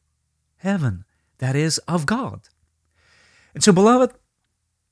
heaven, 0.57 1.05
that 1.39 1.55
is, 1.55 1.77
of 1.79 2.05
God. 2.05 2.49
And 3.53 3.63
so, 3.63 3.71
beloved, 3.71 4.11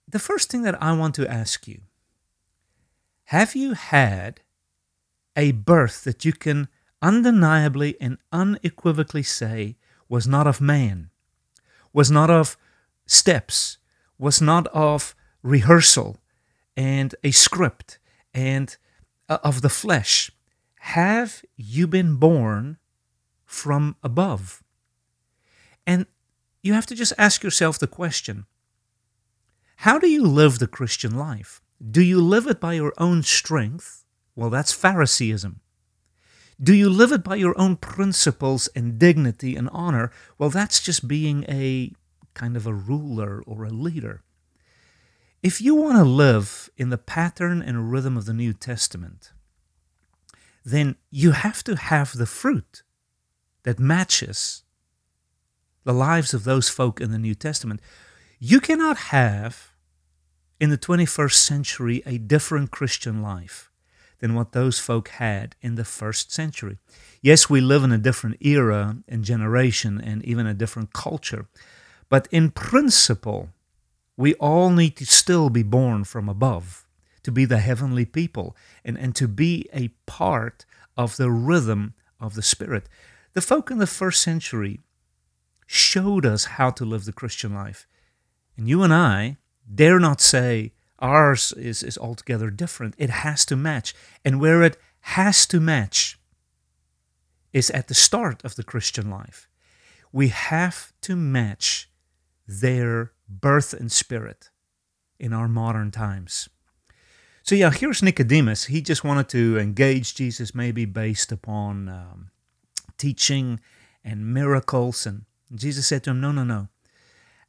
the 0.07 0.19
first 0.19 0.49
thing 0.49 0.63
that 0.63 0.81
I 0.81 0.93
want 0.93 1.15
to 1.15 1.27
ask 1.27 1.67
you 1.67 1.81
have 3.25 3.55
you 3.55 3.73
had 3.73 4.41
a 5.35 5.51
birth 5.53 6.03
that 6.03 6.25
you 6.25 6.33
can 6.33 6.67
undeniably 7.01 7.99
and 7.99 8.17
unequivocally 8.31 9.23
say 9.23 9.77
was 10.07 10.27
not 10.27 10.45
of 10.45 10.61
man, 10.61 11.09
was 11.91 12.11
not 12.11 12.29
of 12.29 12.57
steps, 13.05 13.77
was 14.17 14.41
not 14.41 14.67
of 14.67 15.15
rehearsal 15.41 16.17
and 16.75 17.15
a 17.23 17.31
script 17.31 17.99
and 18.33 18.77
uh, 19.29 19.37
of 19.43 19.61
the 19.61 19.69
flesh. 19.69 20.31
Have 20.79 21.43
you 21.55 21.87
been 21.87 22.15
born 22.15 22.77
from 23.45 23.95
above? 24.03 24.63
And 25.85 26.05
you 26.61 26.73
have 26.73 26.85
to 26.87 26.95
just 26.95 27.13
ask 27.17 27.43
yourself 27.43 27.77
the 27.77 27.87
question 27.87 28.45
How 29.77 29.99
do 29.99 30.07
you 30.07 30.23
live 30.23 30.59
the 30.59 30.67
Christian 30.67 31.17
life? 31.17 31.61
Do 31.81 32.01
you 32.01 32.21
live 32.21 32.47
it 32.47 32.59
by 32.59 32.73
your 32.73 32.93
own 32.97 33.23
strength? 33.23 34.05
Well, 34.35 34.49
that's 34.49 34.73
Phariseeism. 34.73 35.59
Do 36.61 36.73
you 36.73 36.89
live 36.89 37.11
it 37.11 37.23
by 37.23 37.35
your 37.35 37.59
own 37.59 37.75
principles 37.75 38.69
and 38.75 38.97
dignity 38.97 39.55
and 39.55 39.69
honor? 39.71 40.11
Well, 40.37 40.49
that's 40.49 40.81
just 40.81 41.07
being 41.07 41.43
a 41.49 41.91
kind 42.33 42.55
of 42.55 42.67
a 42.67 42.73
ruler 42.73 43.41
or 43.45 43.63
a 43.63 43.69
leader. 43.69 44.21
If 45.41 45.61
you 45.61 45.75
want 45.75 45.97
to 45.97 46.03
live 46.03 46.69
in 46.77 46.89
the 46.89 46.97
pattern 46.97 47.61
and 47.61 47.91
rhythm 47.91 48.17
of 48.17 48.25
the 48.25 48.33
New 48.33 48.53
Testament, 48.53 49.33
then 50.63 50.95
you 51.11 51.31
have 51.31 51.63
to 51.65 51.75
have 51.75 52.13
the 52.13 52.25
fruit 52.25 52.83
that 53.63 53.79
matches 53.79 54.63
the 55.83 55.93
lives 55.93 56.33
of 56.33 56.43
those 56.43 56.69
folk 56.69 57.01
in 57.01 57.11
the 57.11 57.19
New 57.19 57.35
Testament. 57.35 57.81
You 58.39 58.59
cannot 58.59 58.97
have 58.97 59.73
in 60.59 60.69
the 60.69 60.77
21st 60.77 61.33
century 61.33 62.03
a 62.05 62.17
different 62.17 62.71
Christian 62.71 63.21
life 63.21 63.69
than 64.19 64.35
what 64.35 64.53
those 64.53 64.79
folk 64.79 65.09
had 65.09 65.55
in 65.61 65.75
the 65.75 65.83
first 65.83 66.31
century. 66.31 66.77
Yes, 67.21 67.49
we 67.49 67.59
live 67.59 67.83
in 67.83 67.91
a 67.91 67.97
different 67.97 68.37
era 68.39 68.97
and 69.09 69.25
generation 69.25 69.99
and 69.99 70.23
even 70.23 70.47
a 70.47 70.53
different 70.53 70.93
culture, 70.93 71.47
but 72.13 72.27
in 72.29 72.51
principle, 72.51 73.49
we 74.15 74.35
all 74.35 74.69
need 74.69 74.95
to 74.97 75.03
still 75.03 75.49
be 75.49 75.63
born 75.63 76.03
from 76.03 76.29
above, 76.29 76.85
to 77.23 77.31
be 77.31 77.43
the 77.43 77.57
heavenly 77.57 78.05
people, 78.05 78.55
and, 78.85 78.99
and 78.99 79.15
to 79.15 79.27
be 79.27 79.67
a 79.73 79.87
part 80.05 80.63
of 80.95 81.17
the 81.17 81.31
rhythm 81.31 81.95
of 82.19 82.35
the 82.35 82.43
Spirit. 82.43 82.87
The 83.33 83.41
folk 83.41 83.71
in 83.71 83.79
the 83.79 83.87
first 83.87 84.21
century 84.21 84.81
showed 85.65 86.23
us 86.23 86.45
how 86.45 86.69
to 86.69 86.85
live 86.85 87.05
the 87.05 87.13
Christian 87.13 87.55
life. 87.55 87.87
And 88.57 88.69
you 88.69 88.83
and 88.83 88.93
I 88.93 89.37
dare 89.73 89.99
not 89.99 90.21
say 90.21 90.73
ours 90.99 91.51
is, 91.53 91.81
is 91.81 91.97
altogether 91.97 92.51
different. 92.51 92.93
It 92.99 93.09
has 93.09 93.43
to 93.45 93.55
match. 93.55 93.95
And 94.23 94.39
where 94.39 94.61
it 94.61 94.77
has 94.99 95.47
to 95.47 95.59
match 95.59 96.19
is 97.53 97.71
at 97.71 97.87
the 97.87 97.95
start 97.95 98.45
of 98.45 98.55
the 98.55 98.63
Christian 98.63 99.09
life. 99.09 99.47
We 100.11 100.27
have 100.27 100.93
to 101.01 101.15
match 101.15 101.89
their 102.47 103.11
birth 103.27 103.73
and 103.73 103.91
spirit 103.91 104.49
in 105.19 105.33
our 105.33 105.47
modern 105.47 105.91
times. 105.91 106.49
So, 107.43 107.55
yeah, 107.55 107.71
here's 107.71 108.01
Nicodemus. 108.01 108.65
He 108.65 108.81
just 108.81 109.03
wanted 109.03 109.27
to 109.29 109.57
engage 109.59 110.15
Jesus, 110.15 110.55
maybe 110.55 110.85
based 110.85 111.31
upon 111.31 111.89
um, 111.89 112.31
teaching 112.97 113.59
and 114.03 114.33
miracles. 114.33 115.05
And 115.05 115.25
Jesus 115.53 115.87
said 115.87 116.03
to 116.03 116.11
him, 116.11 116.21
No, 116.21 116.31
no, 116.31 116.43
no. 116.43 116.69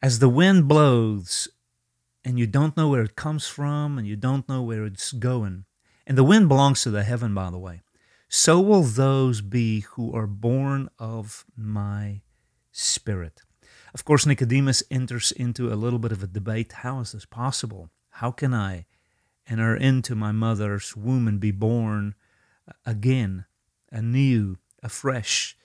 As 0.03 0.19
the 0.19 0.29
wind 0.29 0.67
blows 0.69 1.49
and 2.25 2.39
you 2.39 2.47
don't 2.47 2.77
know 2.77 2.89
where 2.89 3.03
it 3.03 3.17
comes 3.17 3.47
from 3.47 3.99
and 3.99 4.07
you 4.07 4.17
don't 4.17 4.49
know 4.49 4.63
where 4.63 4.85
it's 4.85 5.13
going, 5.13 5.65
and 6.07 6.19
the 6.19 6.25
wind 6.25 6.49
belongs 6.49 6.83
to 6.83 6.91
the 6.91 7.05
heaven, 7.05 7.33
by 7.33 7.51
the 7.51 7.59
way, 7.59 7.83
so 8.29 8.61
will 8.61 8.83
those 8.83 9.41
be 9.41 9.81
who 9.81 10.13
are 10.13 10.27
born 10.27 10.91
of 10.99 11.45
my 11.57 12.23
spirit. 12.73 13.43
Of 13.95 14.05
course, 14.05 14.27
Nicodemus 14.27 14.83
enters 14.91 15.31
into 15.31 15.73
a 15.73 15.77
little 15.79 16.01
bit 16.01 16.11
of 16.11 16.23
a 16.23 16.27
debate. 16.27 16.73
How 16.73 16.99
is 16.99 17.13
this 17.13 17.25
possible? 17.25 17.91
How 18.11 18.33
can 18.33 18.53
I 18.53 18.87
enter 19.49 19.77
into 19.77 20.17
my 20.17 20.33
mother's 20.33 20.97
womb 20.97 21.29
and 21.29 21.39
be 21.39 21.53
born 21.53 22.17
uh, 22.69 22.73
again, 22.85 23.45
anew, 23.93 24.57
afresh? 24.83 25.57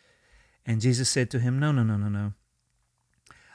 And 0.64 0.80
Jesus 0.80 1.10
said 1.10 1.32
to 1.32 1.40
him, 1.40 1.58
No, 1.58 1.72
no, 1.72 1.82
no, 1.82 1.98
no, 1.98 2.08
no. 2.08 2.34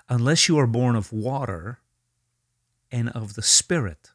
Unless 0.08 0.48
you 0.48 0.58
are 0.58 0.66
born 0.66 0.96
of 0.96 1.12
water 1.12 1.78
and 2.90 3.08
of 3.10 3.34
the 3.34 3.42
Spirit, 3.42 4.10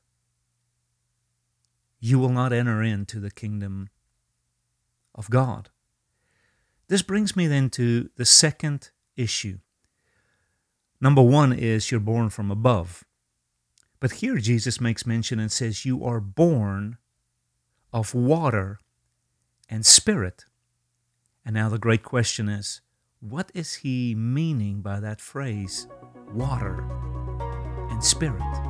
you 2.02 2.20
will 2.20 2.30
not 2.30 2.52
enter 2.52 2.84
into 2.84 3.22
the 3.22 3.32
kingdom 3.32 3.90
of 5.16 5.30
God. 5.30 5.70
This 6.90 7.02
brings 7.02 7.36
me 7.36 7.48
then 7.48 7.70
to 7.72 8.10
the 8.18 8.26
second 8.26 8.92
issue 9.16 9.60
Number 11.02 11.22
one 11.22 11.54
is 11.54 11.92
you're 11.92 12.00
born 12.00 12.30
from 12.30 12.52
above. 12.52 13.04
But 14.00 14.14
here 14.14 14.38
Jesus 14.38 14.82
makes 14.82 15.06
mention 15.06 15.40
and 15.40 15.52
says, 15.52 15.86
You 15.86 16.04
are 16.04 16.20
born 16.20 16.98
of 17.92 18.14
water 18.14 18.80
and 19.70 19.86
spirit. 19.86 20.46
And 21.46 21.56
now 21.56 21.70
the 21.70 21.80
great 21.80 22.04
question 22.04 22.50
is, 22.50 22.82
what 23.22 23.52
is 23.54 23.76
he 23.76 24.16
meaning 24.16 24.82
by 24.82 25.00
that 25.00 25.20
phrase, 25.20 25.88
water 26.34 26.88
and 27.90 28.04
spirit? 28.04 28.69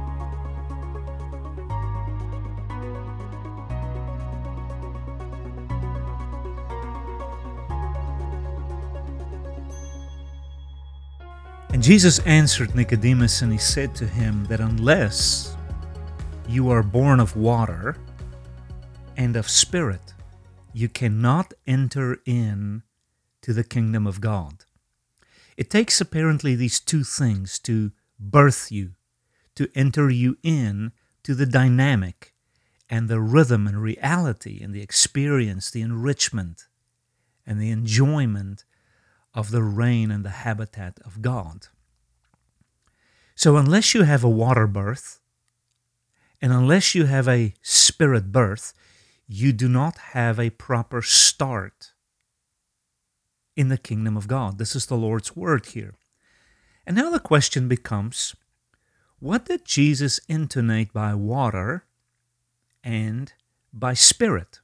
And 11.71 11.83
Jesus 11.83 12.19
answered 12.19 12.75
Nicodemus 12.75 13.41
and 13.41 13.51
he 13.51 13.57
said 13.57 13.95
to 13.95 14.07
him 14.07 14.45
that 14.45 14.59
unless 14.59 15.55
you 16.47 16.69
are 16.71 16.81
born 16.81 17.19
of 17.19 17.35
water 17.35 17.95
and 19.15 19.35
of 19.35 19.47
spirit, 19.47 20.13
you 20.73 20.89
cannot 20.89 21.53
enter 21.67 22.17
in 22.25 22.83
to 23.41 23.53
the 23.53 23.63
kingdom 23.63 24.07
of 24.07 24.19
God. 24.19 24.65
It 25.57 25.69
takes 25.69 26.01
apparently 26.01 26.55
these 26.55 26.79
two 26.79 27.03
things 27.03 27.59
to 27.59 27.91
birth 28.19 28.71
you, 28.71 28.91
to 29.55 29.69
enter 29.75 30.09
you 30.09 30.37
in 30.41 30.91
to 31.23 31.35
the 31.35 31.45
dynamic 31.45 32.33
and 32.89 33.07
the 33.07 33.19
rhythm 33.19 33.67
and 33.67 33.81
reality 33.81 34.59
and 34.63 34.73
the 34.73 34.81
experience, 34.81 35.69
the 35.69 35.81
enrichment 35.81 36.67
and 37.45 37.61
the 37.61 37.69
enjoyment 37.69 38.65
of 39.33 39.51
the 39.51 39.63
reign 39.63 40.11
and 40.11 40.25
the 40.25 40.29
habitat 40.29 40.99
of 41.05 41.21
God. 41.21 41.67
So, 43.35 43.57
unless 43.57 43.93
you 43.93 44.03
have 44.03 44.23
a 44.23 44.29
water 44.29 44.67
birth, 44.67 45.19
and 46.41 46.51
unless 46.51 46.95
you 46.95 47.05
have 47.05 47.27
a 47.27 47.53
spirit 47.61 48.31
birth, 48.31 48.73
you 49.27 49.53
do 49.53 49.69
not 49.69 49.97
have 50.13 50.39
a 50.39 50.49
proper 50.49 51.01
start 51.01 51.93
in 53.55 53.69
the 53.69 53.77
kingdom 53.77 54.17
of 54.17 54.27
God. 54.27 54.57
This 54.57 54.75
is 54.75 54.85
the 54.85 54.97
Lord's 54.97 55.35
word 55.35 55.67
here. 55.67 55.95
And 56.85 56.95
now 56.95 57.09
the 57.09 57.19
question 57.19 57.67
becomes 57.67 58.35
what 59.19 59.45
did 59.45 59.65
Jesus 59.65 60.19
intonate 60.29 60.93
by 60.93 61.13
water 61.13 61.83
and 62.83 63.33
by 63.73 63.93
spirit? 63.93 64.59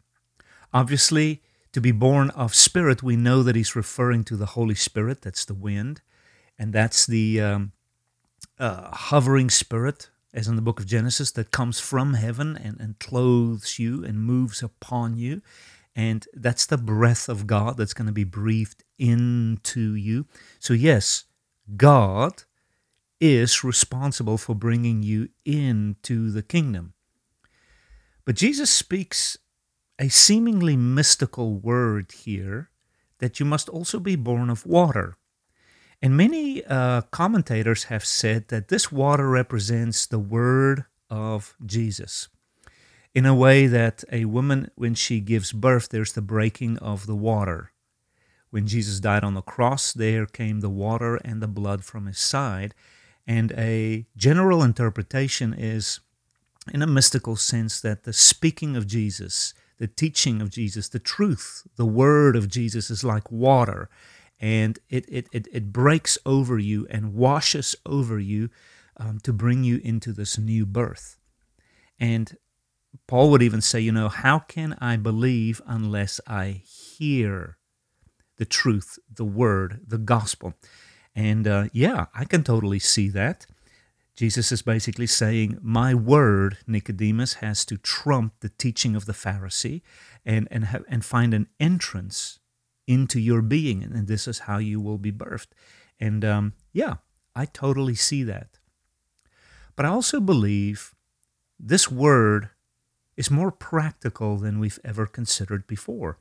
Obviously, 0.73 1.43
to 1.75 1.81
be 1.81 1.91
born 1.91 2.29
of 2.29 2.55
spirit, 2.55 3.03
we 3.03 3.17
know 3.17 3.43
that 3.43 3.57
he's 3.57 3.75
referring 3.75 4.23
to 4.23 4.37
the 4.37 4.45
Holy 4.45 4.75
Spirit, 4.75 5.21
that's 5.21 5.43
the 5.43 5.53
wind, 5.53 6.01
and 6.57 6.71
that's 6.71 7.05
the 7.05 7.41
um, 7.41 7.73
uh, 8.57 8.95
hovering 8.95 9.49
spirit, 9.49 10.09
as 10.33 10.47
in 10.47 10.55
the 10.55 10.61
book 10.61 10.79
of 10.79 10.85
Genesis, 10.85 11.31
that 11.31 11.51
comes 11.51 11.81
from 11.81 12.13
heaven 12.13 12.55
and, 12.55 12.79
and 12.79 12.97
clothes 12.99 13.77
you 13.77 14.05
and 14.05 14.19
moves 14.19 14.63
upon 14.63 15.17
you. 15.17 15.41
And 15.93 16.25
that's 16.33 16.65
the 16.65 16.77
breath 16.77 17.27
of 17.27 17.45
God 17.45 17.75
that's 17.75 17.93
going 17.93 18.07
to 18.07 18.13
be 18.13 18.23
breathed 18.23 18.85
into 18.97 19.95
you. 19.95 20.27
So, 20.61 20.73
yes, 20.73 21.25
God 21.75 22.43
is 23.19 23.65
responsible 23.65 24.37
for 24.37 24.55
bringing 24.55 25.03
you 25.03 25.27
into 25.43 26.31
the 26.31 26.41
kingdom. 26.41 26.93
But 28.23 28.35
Jesus 28.35 28.69
speaks 28.69 29.37
a 29.97 30.09
seemingly 30.09 30.75
mystical 30.75 31.53
word 31.53 32.11
here 32.11 32.69
that 33.19 33.39
you 33.39 33.45
must 33.45 33.69
also 33.69 33.99
be 33.99 34.15
born 34.15 34.49
of 34.49 34.65
water. 34.65 35.17
And 36.01 36.17
many 36.17 36.63
uh, 36.65 37.01
commentators 37.11 37.85
have 37.85 38.03
said 38.03 38.49
that 38.49 38.67
this 38.67 38.91
water 38.91 39.29
represents 39.29 40.05
the 40.05 40.19
word 40.19 40.85
of 41.09 41.55
Jesus. 41.65 42.27
In 43.13 43.25
a 43.25 43.33
way 43.33 43.67
that 43.67 44.03
a 44.11 44.25
woman, 44.25 44.69
when 44.75 44.93
she 44.93 45.21
gives 45.21 45.53
birth, 45.53 45.89
there's 45.89 46.13
the 46.13 46.21
breaking 46.21 46.77
of 46.79 47.07
the 47.07 47.15
water. 47.15 47.71
When 48.49 48.67
Jesus 48.67 48.99
died 48.99 49.23
on 49.23 49.33
the 49.33 49.41
cross, 49.41 49.93
there 49.93 50.25
came 50.25 50.59
the 50.59 50.69
water 50.69 51.15
and 51.15 51.41
the 51.41 51.47
blood 51.47 51.85
from 51.85 52.07
his 52.07 52.19
side. 52.19 52.75
And 53.25 53.53
a 53.53 54.05
general 54.17 54.61
interpretation 54.61 55.53
is, 55.53 56.01
in 56.73 56.81
a 56.81 56.87
mystical 56.87 57.37
sense, 57.37 57.79
that 57.79 58.03
the 58.03 58.13
speaking 58.13 58.75
of 58.75 58.85
Jesus 58.85 59.53
the 59.77 59.87
teaching 59.87 60.41
of 60.41 60.49
Jesus, 60.49 60.89
the 60.89 60.99
truth, 60.99 61.67
the 61.75 61.85
word 61.85 62.35
of 62.35 62.47
Jesus 62.47 62.89
is 62.89 63.03
like 63.03 63.31
water, 63.31 63.89
and 64.39 64.79
it, 64.89 65.05
it, 65.07 65.27
it, 65.31 65.47
it 65.51 65.71
breaks 65.73 66.17
over 66.25 66.57
you 66.57 66.87
and 66.89 67.13
washes 67.13 67.75
over 67.85 68.19
you 68.19 68.49
um, 68.97 69.19
to 69.21 69.33
bring 69.33 69.63
you 69.63 69.79
into 69.83 70.11
this 70.11 70.37
new 70.37 70.65
birth. 70.65 71.17
And 71.99 72.37
Paul 73.07 73.31
would 73.31 73.41
even 73.41 73.61
say, 73.61 73.79
you 73.79 73.91
know, 73.91 74.09
how 74.09 74.39
can 74.39 74.77
I 74.79 74.97
believe 74.97 75.61
unless 75.65 76.19
I 76.27 76.61
hear 76.65 77.57
the 78.37 78.45
truth, 78.45 78.99
the 79.13 79.25
word, 79.25 79.81
the 79.87 79.97
gospel? 79.97 80.53
And 81.15 81.47
uh, 81.47 81.65
yeah, 81.71 82.05
I 82.13 82.25
can 82.25 82.43
totally 82.43 82.79
see 82.79 83.09
that. 83.09 83.45
Jesus 84.15 84.51
is 84.51 84.61
basically 84.61 85.07
saying, 85.07 85.59
My 85.61 85.93
word, 85.93 86.57
Nicodemus, 86.65 87.35
has 87.35 87.65
to 87.65 87.77
trump 87.77 88.33
the 88.39 88.49
teaching 88.49 88.95
of 88.95 89.05
the 89.05 89.13
Pharisee 89.13 89.81
and, 90.25 90.47
and, 90.49 90.85
and 90.87 91.03
find 91.03 91.33
an 91.33 91.47
entrance 91.59 92.39
into 92.87 93.19
your 93.19 93.41
being. 93.41 93.83
And 93.83 94.07
this 94.07 94.27
is 94.27 94.39
how 94.39 94.57
you 94.57 94.79
will 94.79 94.97
be 94.97 95.11
birthed. 95.11 95.49
And 95.99 96.23
um, 96.23 96.53
yeah, 96.71 96.95
I 97.35 97.45
totally 97.45 97.95
see 97.95 98.23
that. 98.23 98.59
But 99.75 99.85
I 99.85 99.89
also 99.89 100.21
believe 100.21 100.95
this 101.59 101.91
word 101.91 102.49
is 103.17 103.29
more 103.29 103.51
practical 103.51 104.37
than 104.37 104.59
we've 104.59 104.79
ever 104.83 105.05
considered 105.05 105.67
before. 105.67 106.19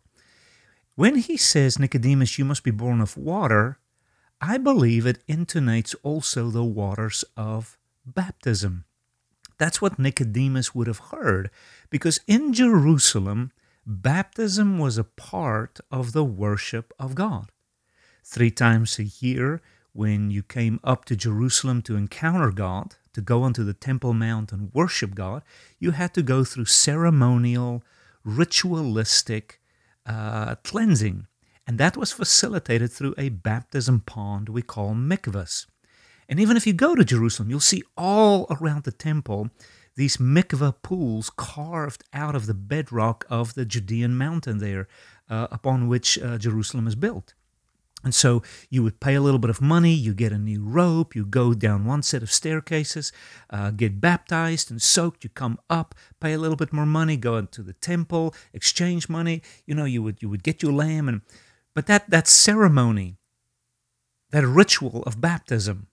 When 0.96 1.16
he 1.16 1.36
says, 1.36 1.78
Nicodemus, 1.78 2.38
you 2.38 2.44
must 2.44 2.64
be 2.64 2.70
born 2.70 3.00
of 3.00 3.16
water, 3.16 3.78
I 4.40 4.58
believe 4.58 5.06
it 5.06 5.26
intonates 5.28 5.94
also 6.02 6.50
the 6.50 6.64
waters 6.64 7.24
of 7.36 7.78
baptism. 8.04 8.84
That's 9.58 9.80
what 9.80 9.98
Nicodemus 9.98 10.74
would 10.74 10.86
have 10.86 11.10
heard, 11.10 11.50
because 11.90 12.20
in 12.26 12.52
Jerusalem, 12.52 13.52
baptism 13.86 14.78
was 14.78 14.98
a 14.98 15.04
part 15.04 15.80
of 15.90 16.12
the 16.12 16.24
worship 16.24 16.92
of 16.98 17.14
God. 17.14 17.50
Three 18.24 18.50
times 18.50 18.98
a 18.98 19.04
year, 19.04 19.60
when 19.92 20.30
you 20.30 20.42
came 20.42 20.80
up 20.82 21.04
to 21.04 21.14
Jerusalem 21.14 21.82
to 21.82 21.96
encounter 21.96 22.50
God, 22.50 22.96
to 23.12 23.20
go 23.20 23.42
onto 23.44 23.62
the 23.62 23.74
Temple 23.74 24.12
Mount 24.12 24.50
and 24.50 24.74
worship 24.74 25.14
God, 25.14 25.42
you 25.78 25.92
had 25.92 26.12
to 26.14 26.22
go 26.22 26.42
through 26.42 26.64
ceremonial, 26.64 27.84
ritualistic 28.24 29.60
uh, 30.04 30.56
cleansing. 30.64 31.28
And 31.66 31.78
that 31.78 31.96
was 31.96 32.12
facilitated 32.12 32.90
through 32.90 33.14
a 33.16 33.28
baptism 33.28 34.00
pond 34.00 34.48
we 34.48 34.62
call 34.62 34.94
mikvahs. 34.94 35.66
And 36.28 36.40
even 36.40 36.56
if 36.56 36.66
you 36.66 36.72
go 36.72 36.94
to 36.94 37.04
Jerusalem, 37.04 37.50
you'll 37.50 37.60
see 37.60 37.82
all 37.96 38.46
around 38.50 38.84
the 38.84 38.92
temple 38.92 39.50
these 39.96 40.16
mikveh 40.16 40.74
pools 40.82 41.30
carved 41.30 42.02
out 42.12 42.34
of 42.34 42.46
the 42.46 42.54
bedrock 42.54 43.24
of 43.30 43.54
the 43.54 43.64
Judean 43.64 44.16
mountain 44.16 44.58
there, 44.58 44.88
uh, 45.30 45.46
upon 45.50 45.88
which 45.88 46.18
uh, 46.18 46.36
Jerusalem 46.36 46.86
is 46.86 46.96
built. 46.96 47.34
And 48.02 48.14
so 48.14 48.42
you 48.68 48.82
would 48.82 49.00
pay 49.00 49.14
a 49.14 49.20
little 49.20 49.38
bit 49.38 49.48
of 49.48 49.62
money, 49.62 49.94
you 49.94 50.12
get 50.12 50.32
a 50.32 50.38
new 50.38 50.62
robe, 50.62 51.14
you 51.14 51.24
go 51.24 51.54
down 51.54 51.86
one 51.86 52.02
set 52.02 52.22
of 52.22 52.30
staircases, 52.30 53.12
uh, 53.48 53.70
get 53.70 54.00
baptized 54.00 54.70
and 54.70 54.82
soaked, 54.82 55.24
you 55.24 55.30
come 55.30 55.58
up, 55.70 55.94
pay 56.20 56.34
a 56.34 56.38
little 56.38 56.56
bit 56.56 56.72
more 56.72 56.84
money, 56.84 57.16
go 57.16 57.38
into 57.38 57.62
the 57.62 57.72
temple, 57.72 58.34
exchange 58.52 59.08
money. 59.08 59.40
You 59.64 59.74
know, 59.74 59.86
you 59.86 60.02
would 60.02 60.20
you 60.20 60.28
would 60.28 60.42
get 60.42 60.62
your 60.62 60.72
lamb, 60.72 61.08
and 61.08 61.22
but 61.72 61.86
that 61.86 62.10
that 62.10 62.28
ceremony, 62.28 63.16
that 64.32 64.46
ritual 64.46 65.02
of 65.04 65.22
baptism, 65.22 65.86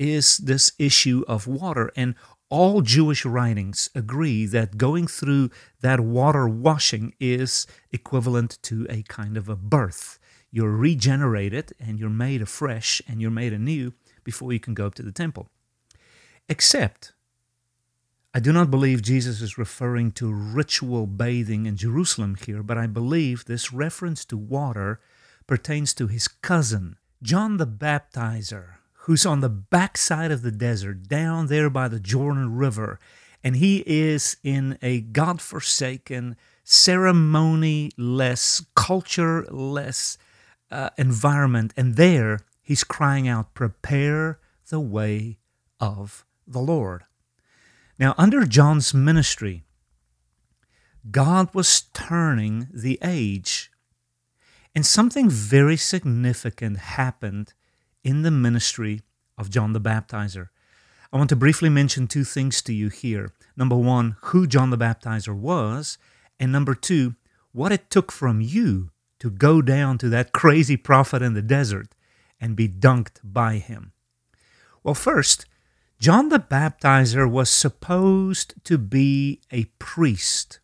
is 0.00 0.38
this 0.38 0.72
issue 0.78 1.22
of 1.28 1.46
water. 1.46 1.92
And 1.94 2.14
all 2.48 2.80
Jewish 2.80 3.24
writings 3.24 3.90
agree 3.94 4.46
that 4.46 4.78
going 4.78 5.06
through 5.06 5.50
that 5.82 6.00
water 6.00 6.48
washing 6.48 7.14
is 7.20 7.66
equivalent 7.92 8.58
to 8.62 8.86
a 8.88 9.02
kind 9.02 9.36
of 9.36 9.48
a 9.48 9.54
birth. 9.54 10.18
You're 10.50 10.74
regenerated 10.74 11.74
and 11.78 12.00
you're 12.00 12.08
made 12.08 12.42
afresh 12.42 13.02
and 13.06 13.20
you're 13.20 13.30
made 13.30 13.52
anew 13.52 13.92
before 14.24 14.52
you 14.52 14.58
can 14.58 14.74
go 14.74 14.86
up 14.86 14.94
to 14.96 15.02
the 15.02 15.12
temple. 15.12 15.50
Except, 16.48 17.12
I 18.34 18.40
do 18.40 18.52
not 18.52 18.70
believe 18.70 19.02
Jesus 19.02 19.40
is 19.42 19.58
referring 19.58 20.12
to 20.12 20.32
ritual 20.32 21.06
bathing 21.06 21.66
in 21.66 21.76
Jerusalem 21.76 22.36
here, 22.36 22.62
but 22.62 22.78
I 22.78 22.86
believe 22.86 23.44
this 23.44 23.72
reference 23.72 24.24
to 24.24 24.36
water 24.36 24.98
pertains 25.46 25.92
to 25.94 26.06
his 26.06 26.26
cousin, 26.26 26.96
John 27.22 27.58
the 27.58 27.66
Baptizer, 27.66 28.79
who's 29.04 29.24
on 29.24 29.40
the 29.40 29.48
backside 29.48 30.30
of 30.30 30.42
the 30.42 30.50
desert, 30.50 31.08
down 31.08 31.46
there 31.46 31.70
by 31.70 31.88
the 31.88 32.00
Jordan 32.00 32.54
River, 32.54 32.98
and 33.42 33.56
he 33.56 33.82
is 33.86 34.36
in 34.42 34.78
a 34.82 35.00
God-forsaken, 35.00 36.36
ceremony-less, 36.64 38.62
culture-less 38.74 40.18
uh, 40.70 40.90
environment, 40.98 41.72
and 41.76 41.96
there 41.96 42.40
he's 42.60 42.84
crying 42.84 43.26
out, 43.26 43.54
"Prepare 43.54 44.38
the 44.68 44.80
way 44.80 45.38
of 45.80 46.24
the 46.46 46.60
Lord." 46.60 47.04
Now, 47.98 48.14
under 48.16 48.44
John's 48.46 48.94
ministry, 48.94 49.64
God 51.10 51.48
was 51.54 51.82
turning 51.94 52.68
the 52.72 52.98
age, 53.02 53.72
and 54.74 54.84
something 54.84 55.30
very 55.30 55.76
significant 55.78 56.76
happened 56.76 57.54
in 58.02 58.22
the 58.22 58.30
ministry 58.30 59.02
of 59.36 59.50
John 59.50 59.72
the 59.72 59.80
Baptizer. 59.80 60.48
I 61.12 61.16
want 61.16 61.30
to 61.30 61.36
briefly 61.36 61.68
mention 61.68 62.06
two 62.06 62.24
things 62.24 62.62
to 62.62 62.72
you 62.72 62.88
here. 62.88 63.32
Number 63.56 63.76
one, 63.76 64.16
who 64.22 64.46
John 64.46 64.70
the 64.70 64.78
Baptizer 64.78 65.34
was, 65.34 65.98
and 66.38 66.52
number 66.52 66.74
two, 66.74 67.16
what 67.52 67.72
it 67.72 67.90
took 67.90 68.12
from 68.12 68.40
you 68.40 68.90
to 69.18 69.30
go 69.30 69.60
down 69.60 69.98
to 69.98 70.08
that 70.08 70.32
crazy 70.32 70.76
prophet 70.76 71.20
in 71.20 71.34
the 71.34 71.42
desert 71.42 71.94
and 72.40 72.56
be 72.56 72.68
dunked 72.68 73.20
by 73.24 73.56
him. 73.56 73.92
Well, 74.82 74.94
first, 74.94 75.46
John 75.98 76.30
the 76.30 76.38
Baptizer 76.38 77.30
was 77.30 77.50
supposed 77.50 78.54
to 78.64 78.78
be 78.78 79.40
a 79.50 79.64
priest, 79.78 80.60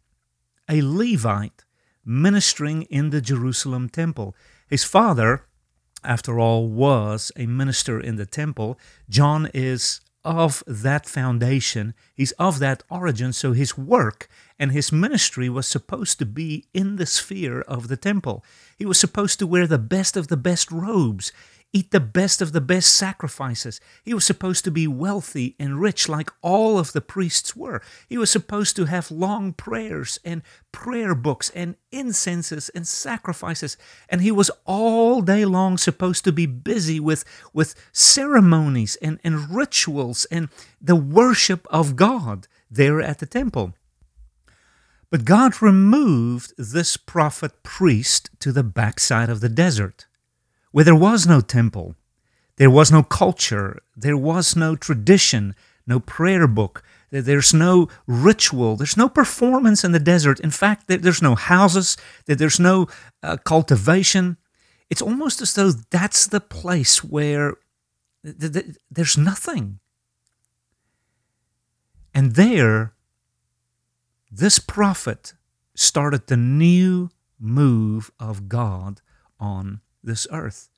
a 0.69 0.81
Levite, 0.81 1.65
ministering 2.05 2.83
in 2.83 3.11
the 3.11 3.21
Jerusalem 3.21 3.89
temple. 3.89 4.35
His 4.69 4.85
father, 4.85 5.46
after 6.05 6.39
all, 6.39 6.69
was 6.69 7.33
a 7.37 7.47
minister 7.47 8.01
in 8.01 8.17
the 8.17 8.27
temple. 8.27 8.79
John 9.09 9.49
is 9.53 10.01
of 10.25 10.65
that 10.67 11.07
foundation, 11.07 11.95
he's 12.13 12.33
of 12.33 12.59
that 12.59 12.83
origin, 12.91 13.33
so 13.33 13.53
his 13.53 13.79
work 13.79 14.29
and 14.59 14.73
his 14.73 14.91
ministry 14.91 15.49
was 15.49 15.69
supposed 15.69 16.19
to 16.19 16.27
be 16.27 16.67
in 16.75 16.97
the 16.97 17.07
sphere 17.07 17.61
of 17.61 17.87
the 17.87 17.97
temple. 17.97 18.45
He 18.77 18.85
was 18.85 18.99
supposed 18.99 19.39
to 19.39 19.47
wear 19.47 19.69
the 19.69 19.79
best 19.79 20.17
of 20.17 20.27
the 20.27 20.37
best 20.37 20.73
robes 20.73 21.33
eat 21.77 21.91
the 21.91 22.01
best 22.01 22.41
of 22.41 22.53
the 22.53 22.61
best 22.63 22.97
sacrifices. 22.97 23.83
He 24.03 24.15
was 24.15 24.25
supposed 24.25 24.65
to 24.65 24.71
be 24.71 24.87
wealthy 24.87 25.55
and 25.59 25.79
rich 25.79 26.09
like 26.09 26.31
all 26.41 26.79
of 26.79 26.93
the 26.93 27.03
priests 27.03 27.55
were. 27.55 27.83
He 28.09 28.17
was 28.17 28.31
supposed 28.31 28.77
to 28.77 28.87
have 28.87 29.11
long 29.11 29.53
prayers 29.53 30.19
and 30.25 30.41
prayer 30.73 31.15
books 31.15 31.51
and 31.51 31.77
incenses 31.93 32.71
and 32.71 32.89
sacrifices. 32.89 33.77
And 34.09 34.23
he 34.23 34.33
was 34.33 34.51
all 34.65 35.21
day 35.21 35.45
long 35.45 35.77
supposed 35.77 36.25
to 36.25 36.33
be 36.33 36.47
busy 36.47 36.99
with, 36.99 37.27
with 37.53 37.75
ceremonies 37.93 38.97
and, 39.03 39.21
and 39.23 39.55
rituals 39.55 40.25
and 40.31 40.49
the 40.81 40.97
worship 40.97 41.67
of 41.69 41.95
God 41.95 42.49
there 42.71 43.03
at 43.03 43.19
the 43.19 43.27
temple. 43.27 43.75
But 45.11 45.27
God 45.27 45.61
removed 45.61 46.55
this 46.57 46.97
prophet 46.97 47.63
priest 47.63 48.31
to 48.41 48.51
the 48.51 48.65
backside 48.65 49.29
of 49.29 49.41
the 49.41 49.51
desert 49.51 50.07
where 50.77 50.85
there 50.85 50.95
was 50.95 51.27
no 51.27 51.41
temple, 51.41 51.95
there 52.57 52.69
was 52.69 52.93
no 52.93 53.03
culture, 53.03 53.81
there 53.97 54.15
was 54.15 54.55
no 54.55 54.77
tradition, 54.77 55.55
no 55.87 55.99
prayer 55.99 56.47
book, 56.47 56.83
there's 57.11 57.55
no 57.55 57.89
ritual, 58.07 58.77
there's 58.77 58.95
no 58.95 59.09
performance 59.09 59.85
in 59.85 59.93
the 59.93 59.99
desert. 59.99 60.39
In 60.41 60.51
fact, 60.51 60.87
there's 60.87 61.23
no 61.23 61.35
houses, 61.35 61.97
there's 62.27 62.61
no 62.61 62.89
uh, 63.23 63.39
cultivation. 63.39 64.37
It's 64.91 65.01
almost 65.01 65.41
as 65.41 65.55
though 65.55 65.71
that's 65.71 66.27
the 66.27 66.43
place 66.43 67.03
where 67.03 67.55
there's 68.23 69.17
nothing. 69.17 69.81
And 72.13 72.35
there, 72.35 72.93
this 74.31 74.59
prophet 74.59 75.33
started 75.75 76.27
the 76.27 76.37
new 76.37 77.09
move 77.41 78.11
of 78.21 78.51
God 78.51 79.01
on 79.41 79.81
this 80.07 80.27
earth. 80.31 80.69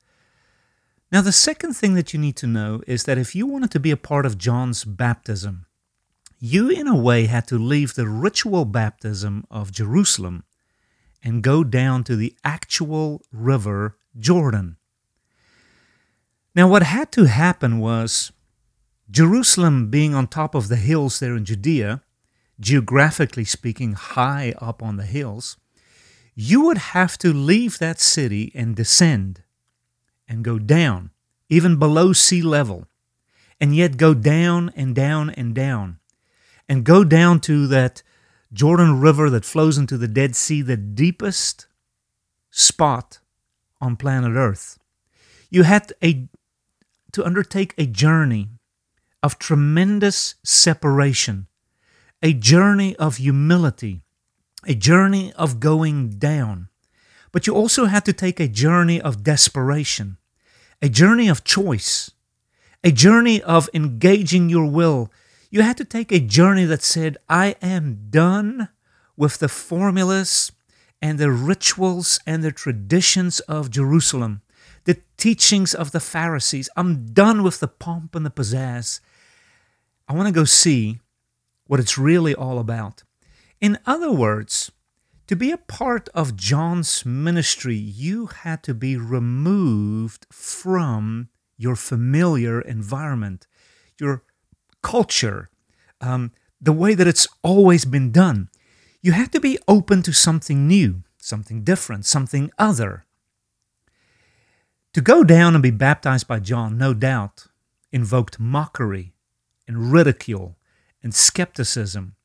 Now, 1.11 1.21
the 1.21 1.31
second 1.31 1.73
thing 1.73 1.95
that 1.95 2.13
you 2.13 2.19
need 2.19 2.35
to 2.37 2.47
know 2.47 2.81
is 2.85 3.05
that 3.05 3.17
if 3.17 3.33
you 3.33 3.47
wanted 3.47 3.71
to 3.71 3.79
be 3.79 3.91
a 3.91 3.97
part 3.97 4.25
of 4.25 4.37
John's 4.37 4.83
baptism, 4.83 5.65
you, 6.39 6.69
in 6.69 6.87
a 6.87 6.95
way, 6.95 7.25
had 7.25 7.47
to 7.47 7.57
leave 7.57 7.95
the 7.95 8.07
ritual 8.07 8.65
baptism 8.65 9.45
of 9.49 9.71
Jerusalem 9.71 10.43
and 11.23 11.43
go 11.43 11.63
down 11.63 12.03
to 12.05 12.15
the 12.15 12.35
actual 12.43 13.21
river 13.31 13.97
Jordan. 14.17 14.77
Now, 16.55 16.67
what 16.67 16.83
had 16.83 17.11
to 17.13 17.25
happen 17.25 17.79
was 17.79 18.31
Jerusalem 19.09 19.89
being 19.89 20.13
on 20.13 20.27
top 20.27 20.55
of 20.55 20.67
the 20.67 20.75
hills 20.75 21.19
there 21.19 21.35
in 21.35 21.45
Judea, 21.45 22.01
geographically 22.59 23.45
speaking, 23.45 23.93
high 23.93 24.53
up 24.59 24.83
on 24.83 24.97
the 24.97 25.05
hills, 25.05 25.57
you 26.41 26.61
would 26.61 26.77
have 26.77 27.17
to 27.17 27.33
leave 27.33 27.79
that 27.79 27.99
city 27.99 28.49
and 28.55 28.73
descend 28.73 29.43
and 30.25 30.41
go 30.41 30.57
down, 30.57 31.09
even 31.49 31.77
below 31.77 32.13
sea 32.13 32.41
level, 32.41 32.87
and 33.59 33.75
yet 33.75 33.97
go 33.97 34.13
down 34.13 34.71
and 34.73 34.95
down 34.95 35.29
and 35.31 35.53
down, 35.53 35.99
and 36.69 36.85
go 36.85 37.03
down 37.03 37.41
to 37.41 37.67
that 37.67 38.03
Jordan 38.53 39.01
River 39.01 39.29
that 39.29 39.43
flows 39.43 39.77
into 39.77 39.97
the 39.97 40.07
Dead 40.07 40.33
Sea, 40.33 40.61
the 40.61 40.77
deepest 40.77 41.67
spot 42.49 43.19
on 43.81 43.97
planet 43.97 44.37
Earth. 44.37 44.79
You 45.49 45.63
had 45.63 45.91
a 46.01 46.29
to 47.11 47.25
undertake 47.25 47.73
a 47.77 47.85
journey 47.85 48.47
of 49.21 49.39
tremendous 49.39 50.35
separation, 50.45 51.47
a 52.23 52.31
journey 52.31 52.95
of 52.95 53.17
humility, 53.17 54.03
a 54.65 54.75
journey 54.75 55.31
of 55.33 55.59
going 55.59 56.09
down. 56.17 56.67
But 57.31 57.47
you 57.47 57.53
also 57.53 57.85
had 57.85 58.05
to 58.05 58.13
take 58.13 58.39
a 58.39 58.47
journey 58.47 58.99
of 58.99 59.23
desperation, 59.23 60.17
a 60.81 60.89
journey 60.89 61.27
of 61.27 61.43
choice, 61.43 62.11
a 62.83 62.91
journey 62.91 63.41
of 63.41 63.69
engaging 63.73 64.49
your 64.49 64.65
will. 64.65 65.11
You 65.51 65.61
had 65.61 65.77
to 65.77 65.85
take 65.85 66.11
a 66.11 66.19
journey 66.19 66.65
that 66.65 66.81
said, 66.81 67.17
I 67.27 67.55
am 67.61 68.07
done 68.09 68.69
with 69.15 69.39
the 69.39 69.49
formulas 69.49 70.51
and 71.01 71.17
the 71.17 71.31
rituals 71.31 72.19
and 72.25 72.43
the 72.43 72.51
traditions 72.51 73.39
of 73.41 73.69
Jerusalem, 73.69 74.41
the 74.85 75.01
teachings 75.17 75.73
of 75.73 75.91
the 75.91 75.99
Pharisees. 75.99 76.69
I'm 76.75 77.13
done 77.13 77.43
with 77.43 77.59
the 77.59 77.67
pomp 77.67 78.15
and 78.15 78.25
the 78.25 78.29
pizzazz. 78.29 78.99
I 80.07 80.13
want 80.13 80.27
to 80.27 80.33
go 80.33 80.45
see 80.45 80.99
what 81.67 81.79
it's 81.79 81.97
really 81.97 82.33
all 82.33 82.59
about. 82.59 83.03
In 83.61 83.77
other 83.85 84.11
words, 84.11 84.71
to 85.27 85.35
be 85.35 85.51
a 85.51 85.57
part 85.57 86.09
of 86.13 86.35
John's 86.35 87.05
ministry, 87.05 87.75
you 87.75 88.27
had 88.27 88.63
to 88.63 88.73
be 88.73 88.95
removed 88.95 90.25
from 90.31 91.29
your 91.57 91.75
familiar 91.75 92.61
environment, 92.61 93.45
your 93.99 94.23
culture, 94.81 95.49
um, 95.99 96.31
the 96.61 96.71
way 96.71 96.93
that 96.93 97.07
it's 97.07 97.27
always 97.43 97.83
been 97.83 98.11
done. 98.11 98.49
You 99.01 99.11
had 99.11 99.31
to 99.33 99.39
be 99.39 99.59
open 99.67 100.03
to 100.03 100.13
something 100.13 100.67
new, 100.67 101.03
something 101.17 101.63
different, 101.63 102.05
something 102.05 102.51
other. 102.57 103.05
To 104.93 105.01
go 105.01 105.23
down 105.23 105.53
and 105.53 105.61
be 105.61 105.71
baptized 105.71 106.27
by 106.27 106.39
John, 106.39 106.77
no 106.77 106.93
doubt, 106.93 107.47
invoked 107.91 108.39
mockery 108.39 109.13
and 109.67 109.91
ridicule 109.91 110.57
and 111.03 111.13
skepticism 111.13 112.15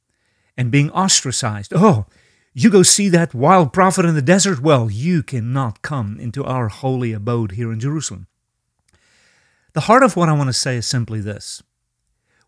and 0.57 0.71
being 0.71 0.91
ostracized. 0.91 1.73
Oh, 1.75 2.07
you 2.53 2.71
go 2.71 2.83
see 2.83 3.09
that 3.09 3.35
wild 3.35 3.73
prophet 3.73 4.05
in 4.05 4.15
the 4.15 4.23
desert? 4.23 4.61
Well, 4.61 4.91
you 4.91 5.23
cannot 5.23 5.83
come 5.83 6.19
into 6.21 6.45
our 6.45 6.69
holy 6.69 7.13
abode 7.13 7.53
here 7.53 7.73
in 7.73 7.81
Jerusalem. 7.81 8.29
The 9.73 9.83
heart 9.83 10.05
of 10.05 10.15
what 10.15 10.29
I 10.29 10.35
want 10.35 10.49
to 10.49 10.53
say 10.53 10.77
is 10.77 10.87
simply 10.87 11.21
this. 11.21 11.63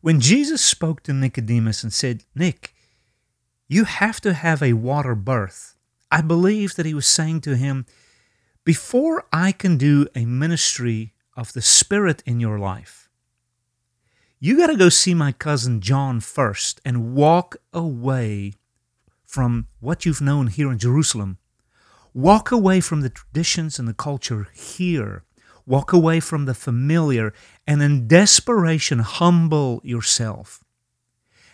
When 0.00 0.20
Jesus 0.20 0.62
spoke 0.62 1.02
to 1.02 1.12
Nicodemus 1.12 1.82
and 1.82 1.92
said, 1.92 2.22
Nick, 2.36 2.72
you 3.66 3.84
have 3.84 4.20
to 4.20 4.32
have 4.32 4.62
a 4.62 4.74
water 4.74 5.16
birth. 5.16 5.74
I 6.12 6.20
believe 6.20 6.76
that 6.76 6.86
he 6.86 6.94
was 6.94 7.06
saying 7.06 7.40
to 7.40 7.56
him, 7.56 7.84
Before 8.64 9.24
I 9.32 9.50
can 9.50 9.76
do 9.76 10.06
a 10.14 10.24
ministry 10.24 11.14
of 11.36 11.52
the 11.52 11.62
Spirit 11.62 12.22
in 12.24 12.38
your 12.38 12.60
life, 12.60 13.05
you 14.38 14.58
got 14.58 14.66
to 14.66 14.76
go 14.76 14.88
see 14.88 15.14
my 15.14 15.32
cousin 15.32 15.80
John 15.80 16.20
first 16.20 16.80
and 16.84 17.14
walk 17.14 17.56
away 17.72 18.52
from 19.24 19.66
what 19.80 20.04
you've 20.04 20.20
known 20.20 20.48
here 20.48 20.70
in 20.70 20.78
Jerusalem. 20.78 21.38
Walk 22.12 22.50
away 22.50 22.80
from 22.80 23.00
the 23.00 23.10
traditions 23.10 23.78
and 23.78 23.88
the 23.88 23.94
culture 23.94 24.48
here. 24.54 25.24
Walk 25.66 25.92
away 25.92 26.20
from 26.20 26.44
the 26.44 26.54
familiar 26.54 27.32
and 27.66 27.82
in 27.82 28.06
desperation 28.06 29.00
humble 29.00 29.80
yourself 29.82 30.62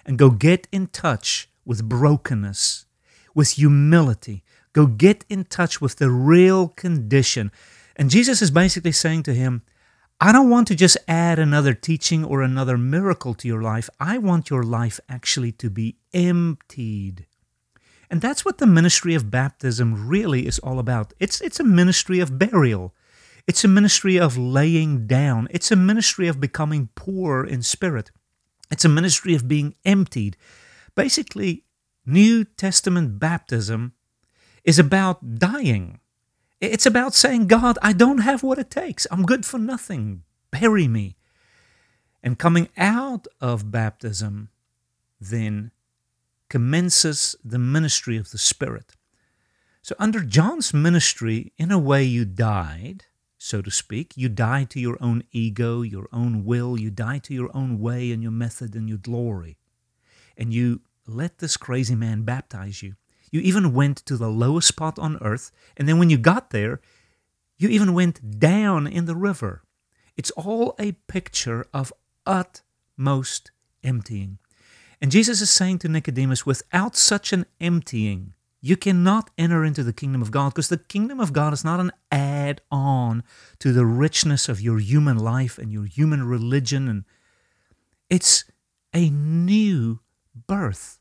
and 0.04 0.18
go 0.18 0.30
get 0.30 0.66
in 0.72 0.88
touch 0.88 1.48
with 1.64 1.88
brokenness, 1.88 2.86
with 3.34 3.50
humility. 3.50 4.42
Go 4.72 4.86
get 4.86 5.24
in 5.28 5.44
touch 5.44 5.80
with 5.80 5.96
the 5.96 6.10
real 6.10 6.68
condition. 6.68 7.52
And 7.96 8.10
Jesus 8.10 8.42
is 8.42 8.50
basically 8.50 8.92
saying 8.92 9.22
to 9.24 9.34
him, 9.34 9.62
I 10.24 10.30
don't 10.30 10.50
want 10.50 10.68
to 10.68 10.76
just 10.76 10.96
add 11.08 11.40
another 11.40 11.74
teaching 11.74 12.24
or 12.24 12.42
another 12.42 12.78
miracle 12.78 13.34
to 13.34 13.48
your 13.48 13.60
life. 13.60 13.90
I 13.98 14.18
want 14.18 14.50
your 14.50 14.62
life 14.62 15.00
actually 15.08 15.50
to 15.58 15.68
be 15.68 15.96
emptied. 16.14 17.26
And 18.08 18.20
that's 18.20 18.44
what 18.44 18.58
the 18.58 18.66
ministry 18.68 19.16
of 19.16 19.32
baptism 19.32 20.06
really 20.06 20.46
is 20.46 20.60
all 20.60 20.78
about. 20.78 21.12
It's, 21.18 21.40
it's 21.40 21.58
a 21.58 21.64
ministry 21.64 22.20
of 22.20 22.38
burial. 22.38 22.94
It's 23.48 23.64
a 23.64 23.68
ministry 23.68 24.16
of 24.16 24.38
laying 24.38 25.08
down. 25.08 25.48
It's 25.50 25.72
a 25.72 25.76
ministry 25.76 26.28
of 26.28 26.38
becoming 26.38 26.90
poor 26.94 27.44
in 27.44 27.62
spirit. 27.62 28.12
It's 28.70 28.84
a 28.84 28.88
ministry 28.88 29.34
of 29.34 29.48
being 29.48 29.74
emptied. 29.84 30.36
Basically, 30.94 31.64
New 32.06 32.44
Testament 32.44 33.18
baptism 33.18 33.94
is 34.62 34.78
about 34.78 35.40
dying. 35.40 35.98
It's 36.62 36.86
about 36.86 37.12
saying, 37.12 37.48
God, 37.48 37.76
I 37.82 37.92
don't 37.92 38.18
have 38.18 38.44
what 38.44 38.60
it 38.60 38.70
takes. 38.70 39.04
I'm 39.10 39.26
good 39.26 39.44
for 39.44 39.58
nothing. 39.58 40.22
Bury 40.52 40.86
me. 40.86 41.16
And 42.22 42.38
coming 42.38 42.68
out 42.76 43.26
of 43.40 43.72
baptism 43.72 44.48
then 45.20 45.72
commences 46.48 47.34
the 47.44 47.58
ministry 47.58 48.16
of 48.16 48.30
the 48.30 48.38
Spirit. 48.38 48.94
So, 49.82 49.96
under 49.98 50.20
John's 50.20 50.72
ministry, 50.72 51.52
in 51.58 51.72
a 51.72 51.80
way, 51.80 52.04
you 52.04 52.24
died, 52.24 53.06
so 53.38 53.60
to 53.60 53.70
speak. 53.72 54.16
You 54.16 54.28
died 54.28 54.70
to 54.70 54.78
your 54.80 54.96
own 55.00 55.24
ego, 55.32 55.82
your 55.82 56.06
own 56.12 56.44
will. 56.44 56.78
You 56.78 56.92
died 56.92 57.24
to 57.24 57.34
your 57.34 57.50
own 57.52 57.80
way 57.80 58.12
and 58.12 58.22
your 58.22 58.30
method 58.30 58.76
and 58.76 58.88
your 58.88 58.98
glory. 58.98 59.58
And 60.36 60.54
you 60.54 60.82
let 61.08 61.38
this 61.38 61.56
crazy 61.56 61.96
man 61.96 62.22
baptize 62.22 62.84
you. 62.84 62.94
You 63.32 63.40
even 63.40 63.72
went 63.72 63.96
to 64.06 64.16
the 64.16 64.28
lowest 64.28 64.68
spot 64.68 64.98
on 64.98 65.18
earth, 65.22 65.50
and 65.76 65.88
then 65.88 65.98
when 65.98 66.10
you 66.10 66.18
got 66.18 66.50
there, 66.50 66.80
you 67.58 67.68
even 67.68 67.94
went 67.94 68.38
down 68.38 68.86
in 68.86 69.06
the 69.06 69.16
river. 69.16 69.62
It's 70.16 70.30
all 70.32 70.76
a 70.78 70.92
picture 71.08 71.66
of 71.72 71.92
utmost 72.26 73.50
emptying. 73.82 74.38
And 75.00 75.10
Jesus 75.10 75.40
is 75.40 75.50
saying 75.50 75.78
to 75.78 75.88
Nicodemus, 75.88 76.46
without 76.46 76.94
such 76.94 77.32
an 77.32 77.46
emptying, 77.60 78.34
you 78.60 78.76
cannot 78.76 79.30
enter 79.36 79.64
into 79.64 79.82
the 79.82 79.92
kingdom 79.92 80.22
of 80.22 80.30
God 80.30 80.50
because 80.50 80.68
the 80.68 80.76
kingdom 80.76 81.18
of 81.18 81.32
God 81.32 81.52
is 81.52 81.64
not 81.64 81.80
an 81.80 81.90
add 82.12 82.60
on 82.70 83.24
to 83.58 83.72
the 83.72 83.84
richness 83.84 84.48
of 84.48 84.60
your 84.60 84.78
human 84.78 85.18
life 85.18 85.58
and 85.58 85.72
your 85.72 85.86
human 85.86 86.22
religion. 86.22 86.86
And 86.86 87.04
it's 88.08 88.44
a 88.94 89.10
new 89.10 89.98
birth. 90.46 91.00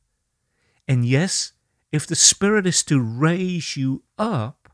And 0.87 1.05
yes, 1.05 1.53
if 1.91 2.07
the 2.07 2.15
Spirit 2.15 2.65
is 2.65 2.83
to 2.83 3.01
raise 3.01 3.75
you 3.75 4.03
up 4.17 4.69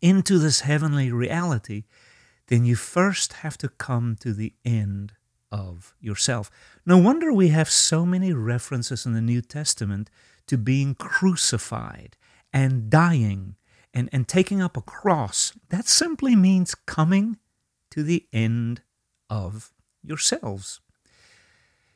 into 0.00 0.38
this 0.38 0.60
heavenly 0.60 1.12
reality, 1.12 1.84
then 2.48 2.64
you 2.64 2.74
first 2.74 3.34
have 3.34 3.58
to 3.58 3.68
come 3.68 4.16
to 4.20 4.32
the 4.32 4.54
end 4.64 5.12
of 5.50 5.94
yourself. 6.00 6.50
No 6.84 6.98
wonder 6.98 7.32
we 7.32 7.48
have 7.48 7.70
so 7.70 8.04
many 8.04 8.32
references 8.32 9.06
in 9.06 9.12
the 9.12 9.20
New 9.20 9.40
Testament 9.40 10.10
to 10.46 10.58
being 10.58 10.94
crucified 10.94 12.16
and 12.52 12.90
dying 12.90 13.56
and, 13.94 14.08
and 14.12 14.26
taking 14.26 14.60
up 14.60 14.76
a 14.76 14.82
cross. 14.82 15.52
That 15.68 15.86
simply 15.86 16.36
means 16.36 16.74
coming 16.74 17.38
to 17.90 18.02
the 18.02 18.26
end 18.32 18.82
of 19.30 19.72
yourselves. 20.02 20.80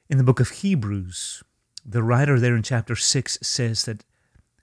In 0.09 0.19
the 0.19 0.25
book 0.25 0.41
of 0.41 0.51
Hebrews, 0.51 1.43
the 1.85 2.03
writer 2.03 2.39
there 2.39 2.57
in 2.57 2.63
chapter 2.63 2.95
6 2.95 3.39
says 3.43 3.85
that 3.85 4.05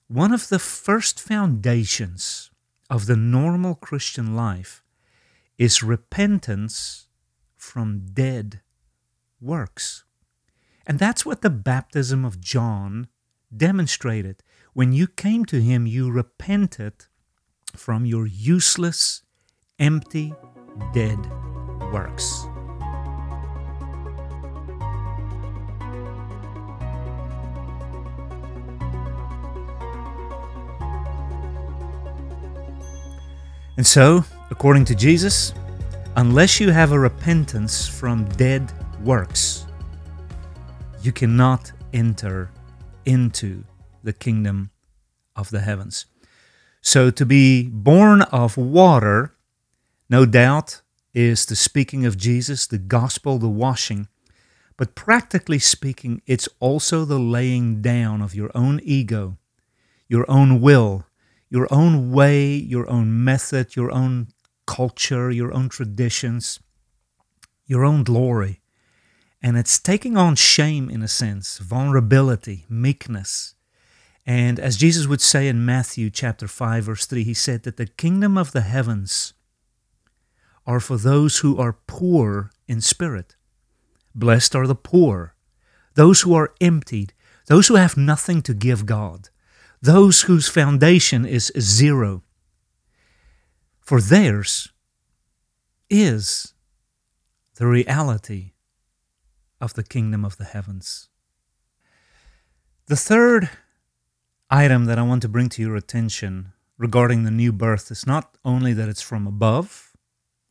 one 0.09 0.33
of 0.33 0.49
the 0.49 0.57
first 0.57 1.19
foundations 1.19 2.49
of 2.89 3.05
the 3.05 3.15
normal 3.15 3.75
Christian 3.75 4.35
life 4.35 4.83
is 5.59 5.83
repentance 5.83 7.07
from 7.55 8.07
dead 8.13 8.61
works. 9.39 10.05
And 10.87 10.97
that's 10.97 11.27
what 11.27 11.43
the 11.43 11.51
baptism 11.51 12.25
of 12.25 12.41
John 12.41 13.07
demonstrated. 13.55 14.41
When 14.73 14.93
you 14.93 15.05
came 15.05 15.45
to 15.45 15.61
him, 15.61 15.85
you 15.85 16.09
repented 16.09 17.05
from 17.75 18.03
your 18.03 18.25
useless, 18.25 19.21
empty, 19.77 20.33
dead 20.91 21.19
works. 21.93 22.48
And 33.79 33.87
so, 33.87 34.25
according 34.51 34.83
to 34.85 34.93
Jesus, 34.93 35.53
unless 36.17 36.59
you 36.59 36.69
have 36.69 36.91
a 36.91 36.99
repentance 36.99 37.87
from 37.87 38.25
dead 38.31 38.73
works, 39.05 39.67
you 41.01 41.13
cannot 41.13 41.71
enter 41.93 42.51
into 43.05 43.63
the 44.03 44.11
kingdom 44.11 44.71
of 45.33 45.49
the 45.49 45.61
heavens. 45.61 46.07
So, 46.81 47.09
to 47.09 47.25
be 47.25 47.69
born 47.69 48.23
of 48.23 48.57
water, 48.57 49.33
no 50.09 50.25
doubt, 50.25 50.81
is 51.13 51.45
the 51.45 51.55
speaking 51.55 52.05
of 52.05 52.17
Jesus, 52.17 52.67
the 52.67 52.79
gospel, 52.79 53.37
the 53.37 53.47
washing. 53.47 54.09
But 54.75 54.93
practically 54.93 55.59
speaking, 55.59 56.21
it's 56.27 56.49
also 56.59 57.05
the 57.05 57.17
laying 57.17 57.81
down 57.81 58.21
of 58.21 58.35
your 58.35 58.51
own 58.53 58.81
ego, 58.83 59.37
your 60.09 60.29
own 60.29 60.59
will, 60.59 61.05
your 61.49 61.67
own 61.71 62.11
way, 62.11 62.47
your 62.53 62.89
own 62.89 63.23
method, 63.23 63.75
your 63.75 63.91
own 63.91 64.27
culture, 64.67 65.31
your 65.31 65.53
own 65.53 65.69
traditions, 65.69 66.59
your 67.65 67.83
own 67.83 68.03
glory. 68.03 68.61
And 69.41 69.57
it's 69.57 69.79
taking 69.79 70.17
on 70.17 70.35
shame 70.35 70.89
in 70.89 71.01
a 71.01 71.07
sense, 71.07 71.57
vulnerability, 71.57 72.65
meekness. 72.69 73.55
And 74.25 74.59
as 74.59 74.77
Jesus 74.77 75.07
would 75.07 75.21
say 75.21 75.47
in 75.47 75.65
Matthew 75.65 76.09
chapter 76.09 76.47
5 76.47 76.83
verse 76.83 77.05
3, 77.05 77.23
he 77.23 77.33
said 77.33 77.63
that 77.63 77.77
the 77.77 77.87
kingdom 77.87 78.37
of 78.37 78.51
the 78.51 78.61
heavens 78.61 79.33
are 80.67 80.79
for 80.79 80.97
those 80.97 81.39
who 81.39 81.57
are 81.57 81.79
poor 81.87 82.51
in 82.67 82.81
spirit. 82.81 83.35
Blessed 84.13 84.55
are 84.55 84.67
the 84.67 84.75
poor, 84.75 85.33
those 85.95 86.21
who 86.21 86.35
are 86.35 86.53
emptied, 86.61 87.13
those 87.47 87.67
who 87.67 87.75
have 87.75 87.97
nothing 87.97 88.41
to 88.43 88.53
give 88.53 88.85
God, 88.85 89.29
those 89.81 90.21
whose 90.21 90.47
foundation 90.47 91.25
is 91.25 91.51
zero. 91.59 92.23
For 93.79 94.01
theirs 94.01 94.69
is 95.89 96.53
the 97.55 97.67
reality 97.67 98.53
of 99.59 99.73
the 99.73 99.83
kingdom 99.83 100.23
of 100.23 100.37
the 100.37 100.45
heavens. 100.45 101.09
The 102.87 102.95
third 102.95 103.49
item 104.49 104.85
that 104.85 104.97
I 104.97 105.03
want 105.03 105.21
to 105.21 105.29
bring 105.29 105.49
to 105.49 105.61
your 105.61 105.75
attention 105.75 106.53
regarding 106.77 107.23
the 107.23 107.31
new 107.31 107.51
birth 107.51 107.91
is 107.91 108.07
not 108.07 108.37
only 108.43 108.73
that 108.73 108.89
it's 108.89 109.01
from 109.01 109.27
above, 109.27 109.93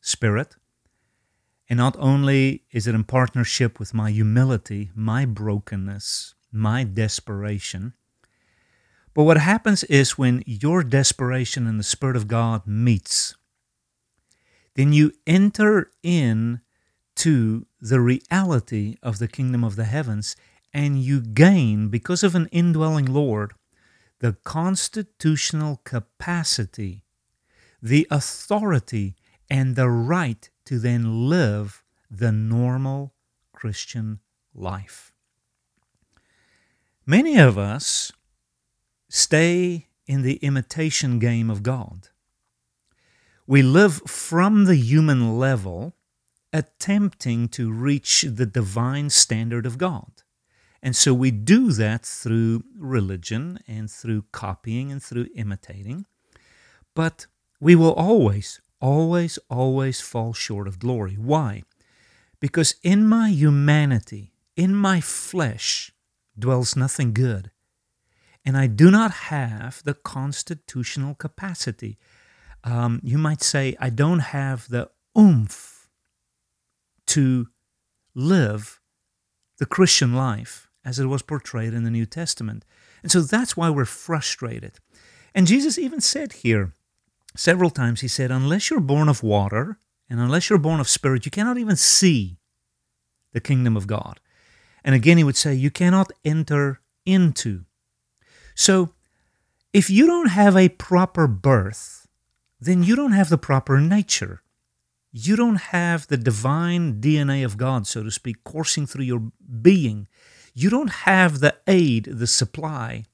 spirit, 0.00 0.56
and 1.68 1.76
not 1.76 1.96
only 1.98 2.64
is 2.70 2.86
it 2.86 2.94
in 2.94 3.04
partnership 3.04 3.78
with 3.78 3.92
my 3.92 4.10
humility, 4.10 4.90
my 4.94 5.24
brokenness, 5.24 6.34
my 6.52 6.84
desperation, 6.84 7.94
but 9.18 9.24
what 9.24 9.38
happens 9.38 9.82
is 9.82 10.16
when 10.16 10.44
your 10.46 10.84
desperation 10.84 11.66
and 11.66 11.80
the 11.80 11.82
Spirit 11.82 12.14
of 12.14 12.28
God 12.28 12.68
meets, 12.68 13.34
then 14.76 14.92
you 14.92 15.10
enter 15.26 15.90
in 16.04 16.60
to 17.16 17.66
the 17.80 18.00
reality 18.00 18.96
of 19.02 19.18
the 19.18 19.26
kingdom 19.26 19.64
of 19.64 19.74
the 19.74 19.86
heavens 19.86 20.36
and 20.72 21.02
you 21.02 21.20
gain, 21.20 21.88
because 21.88 22.22
of 22.22 22.36
an 22.36 22.46
indwelling 22.52 23.06
Lord, 23.06 23.54
the 24.20 24.36
constitutional 24.44 25.80
capacity, 25.82 27.02
the 27.82 28.06
authority, 28.12 29.16
and 29.50 29.74
the 29.74 29.90
right 29.90 30.48
to 30.66 30.78
then 30.78 31.28
live 31.28 31.82
the 32.08 32.30
normal 32.30 33.14
Christian 33.52 34.20
life. 34.54 35.12
Many 37.04 37.36
of 37.36 37.58
us 37.58 38.12
stay 39.08 39.88
in 40.06 40.22
the 40.22 40.36
imitation 40.36 41.18
game 41.18 41.50
of 41.50 41.62
God. 41.62 42.08
We 43.46 43.62
live 43.62 44.02
from 44.06 44.64
the 44.64 44.76
human 44.76 45.38
level, 45.38 45.94
attempting 46.52 47.48
to 47.48 47.70
reach 47.70 48.22
the 48.22 48.46
divine 48.46 49.10
standard 49.10 49.66
of 49.66 49.78
God. 49.78 50.22
And 50.82 50.94
so 50.94 51.12
we 51.12 51.30
do 51.30 51.72
that 51.72 52.04
through 52.04 52.64
religion 52.76 53.58
and 53.66 53.90
through 53.90 54.26
copying 54.32 54.92
and 54.92 55.02
through 55.02 55.28
imitating. 55.34 56.06
But 56.94 57.26
we 57.60 57.74
will 57.74 57.92
always, 57.94 58.60
always, 58.80 59.38
always 59.50 60.00
fall 60.00 60.32
short 60.32 60.68
of 60.68 60.78
glory. 60.78 61.14
Why? 61.14 61.62
Because 62.40 62.76
in 62.82 63.08
my 63.08 63.30
humanity, 63.30 64.32
in 64.56 64.74
my 64.74 65.00
flesh, 65.00 65.92
dwells 66.38 66.76
nothing 66.76 67.12
good. 67.12 67.50
And 68.48 68.56
I 68.56 68.66
do 68.66 68.90
not 68.90 69.10
have 69.28 69.82
the 69.84 69.92
constitutional 69.92 71.14
capacity. 71.14 71.98
Um, 72.64 72.98
you 73.04 73.18
might 73.18 73.42
say, 73.42 73.76
I 73.78 73.90
don't 73.90 74.20
have 74.20 74.70
the 74.70 74.88
oomph 75.18 75.90
to 77.08 77.48
live 78.14 78.80
the 79.58 79.66
Christian 79.66 80.14
life 80.14 80.66
as 80.82 80.98
it 80.98 81.04
was 81.04 81.20
portrayed 81.20 81.74
in 81.74 81.84
the 81.84 81.90
New 81.90 82.06
Testament. 82.06 82.64
And 83.02 83.12
so 83.12 83.20
that's 83.20 83.54
why 83.54 83.68
we're 83.68 83.84
frustrated. 83.84 84.78
And 85.34 85.46
Jesus 85.46 85.78
even 85.78 86.00
said 86.00 86.32
here 86.32 86.72
several 87.36 87.68
times, 87.68 88.00
He 88.00 88.08
said, 88.08 88.30
Unless 88.30 88.70
you're 88.70 88.80
born 88.80 89.10
of 89.10 89.22
water 89.22 89.78
and 90.08 90.20
unless 90.20 90.48
you're 90.48 90.58
born 90.58 90.80
of 90.80 90.88
spirit, 90.88 91.26
you 91.26 91.30
cannot 91.30 91.58
even 91.58 91.76
see 91.76 92.38
the 93.34 93.42
kingdom 93.42 93.76
of 93.76 93.86
God. 93.86 94.20
And 94.82 94.94
again, 94.94 95.18
He 95.18 95.24
would 95.24 95.36
say, 95.36 95.52
You 95.52 95.70
cannot 95.70 96.12
enter 96.24 96.80
into. 97.04 97.66
So 98.58 98.90
if 99.72 99.88
you 99.88 100.06
don't 100.06 100.30
have 100.30 100.56
a 100.56 100.68
proper 100.68 101.26
birth, 101.26 102.08
then 102.60 102.82
you 102.82 102.96
don't 102.96 103.12
have 103.12 103.28
the 103.30 103.38
proper 103.38 103.80
nature. 103.80 104.42
You 105.12 105.36
don't 105.36 105.62
have 105.72 106.08
the 106.08 106.16
divine 106.16 107.00
DNA 107.00 107.44
of 107.44 107.56
God, 107.56 107.86
so 107.86 108.02
to 108.02 108.10
speak, 108.10 108.44
coursing 108.44 108.86
through 108.86 109.04
your 109.04 109.30
being 109.62 110.08
you 110.58 110.70
don't 110.70 111.04
have 111.06 111.38
the 111.38 111.54
aid, 111.68 112.04
the 112.04 112.26
supply, 112.26 113.04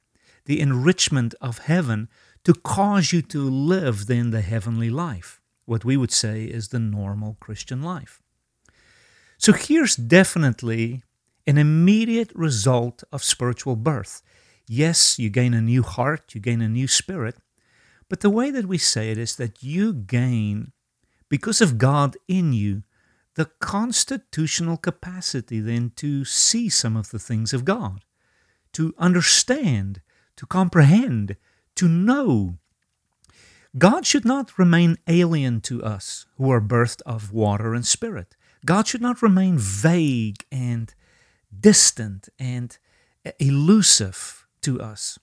the 0.46 0.60
enrichment 0.60 1.34
of 1.42 1.58
heaven 1.58 2.08
to 2.42 2.54
cause 2.54 3.12
you 3.12 3.20
to 3.20 3.50
live 3.50 4.06
then 4.06 4.30
the 4.30 4.40
heavenly 4.40 4.88
life, 4.88 5.42
what 5.66 5.84
we 5.84 5.94
would 5.94 6.10
say 6.10 6.44
is 6.44 6.68
the 6.68 6.78
normal 6.78 7.36
Christian 7.40 7.82
life. 7.82 8.22
So 9.36 9.52
here's 9.52 9.94
definitely 9.94 11.02
an 11.46 11.58
immediate 11.58 12.32
result 12.34 13.04
of 13.12 13.22
spiritual 13.22 13.76
birth. 13.76 14.22
Yes, 14.66 15.18
you 15.18 15.28
gain 15.30 15.52
a 15.54 15.60
new 15.60 15.82
heart, 15.82 16.34
you 16.34 16.40
gain 16.40 16.62
a 16.62 16.68
new 16.68 16.88
spirit, 16.88 17.36
but 18.08 18.20
the 18.20 18.30
way 18.30 18.50
that 18.50 18.66
we 18.66 18.78
say 18.78 19.10
it 19.10 19.18
is 19.18 19.36
that 19.36 19.62
you 19.62 19.92
gain, 19.92 20.72
because 21.28 21.60
of 21.60 21.78
God 21.78 22.16
in 22.28 22.52
you, 22.52 22.82
the 23.34 23.50
constitutional 23.60 24.76
capacity 24.76 25.60
then 25.60 25.92
to 25.96 26.24
see 26.24 26.68
some 26.68 26.96
of 26.96 27.10
the 27.10 27.18
things 27.18 27.52
of 27.52 27.64
God, 27.64 28.04
to 28.72 28.94
understand, 28.98 30.00
to 30.36 30.46
comprehend, 30.46 31.36
to 31.76 31.88
know. 31.88 32.58
God 33.76 34.06
should 34.06 34.24
not 34.24 34.58
remain 34.58 34.96
alien 35.08 35.60
to 35.62 35.82
us 35.82 36.26
who 36.36 36.50
are 36.50 36.60
birthed 36.60 37.02
of 37.04 37.32
water 37.32 37.74
and 37.74 37.84
spirit. 37.84 38.36
God 38.64 38.86
should 38.86 39.02
not 39.02 39.20
remain 39.20 39.58
vague 39.58 40.44
and 40.52 40.94
distant 41.58 42.28
and 42.38 42.78
elusive 43.40 44.43
to 44.64 44.80
us. 44.80 45.18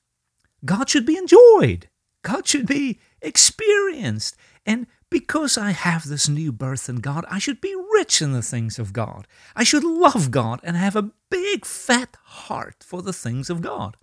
God 0.63 0.89
should 0.89 1.05
be 1.05 1.17
enjoyed. 1.17 1.89
God 2.23 2.47
should 2.47 2.67
be 2.67 2.99
experienced. 3.21 4.35
And 4.65 4.87
because 5.09 5.57
I 5.57 5.71
have 5.71 6.07
this 6.07 6.29
new 6.29 6.51
birth 6.51 6.87
in 6.87 6.97
God, 6.97 7.25
I 7.29 7.39
should 7.39 7.59
be 7.59 7.75
rich 7.93 8.21
in 8.21 8.31
the 8.31 8.41
things 8.41 8.79
of 8.79 8.93
God. 8.93 9.27
I 9.55 9.63
should 9.63 9.83
love 9.83 10.31
God 10.31 10.59
and 10.63 10.77
have 10.77 10.95
a 10.95 11.11
big 11.29 11.65
fat 11.65 12.17
heart 12.23 12.83
for 12.85 13.01
the 13.01 13.13
things 13.13 13.49
of 13.49 13.61
God. 13.61 13.97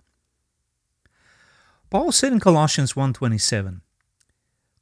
Paul 1.89 2.11
said 2.11 2.31
in 2.31 2.39
Colossians 2.39 2.93
1:27, 2.93 3.81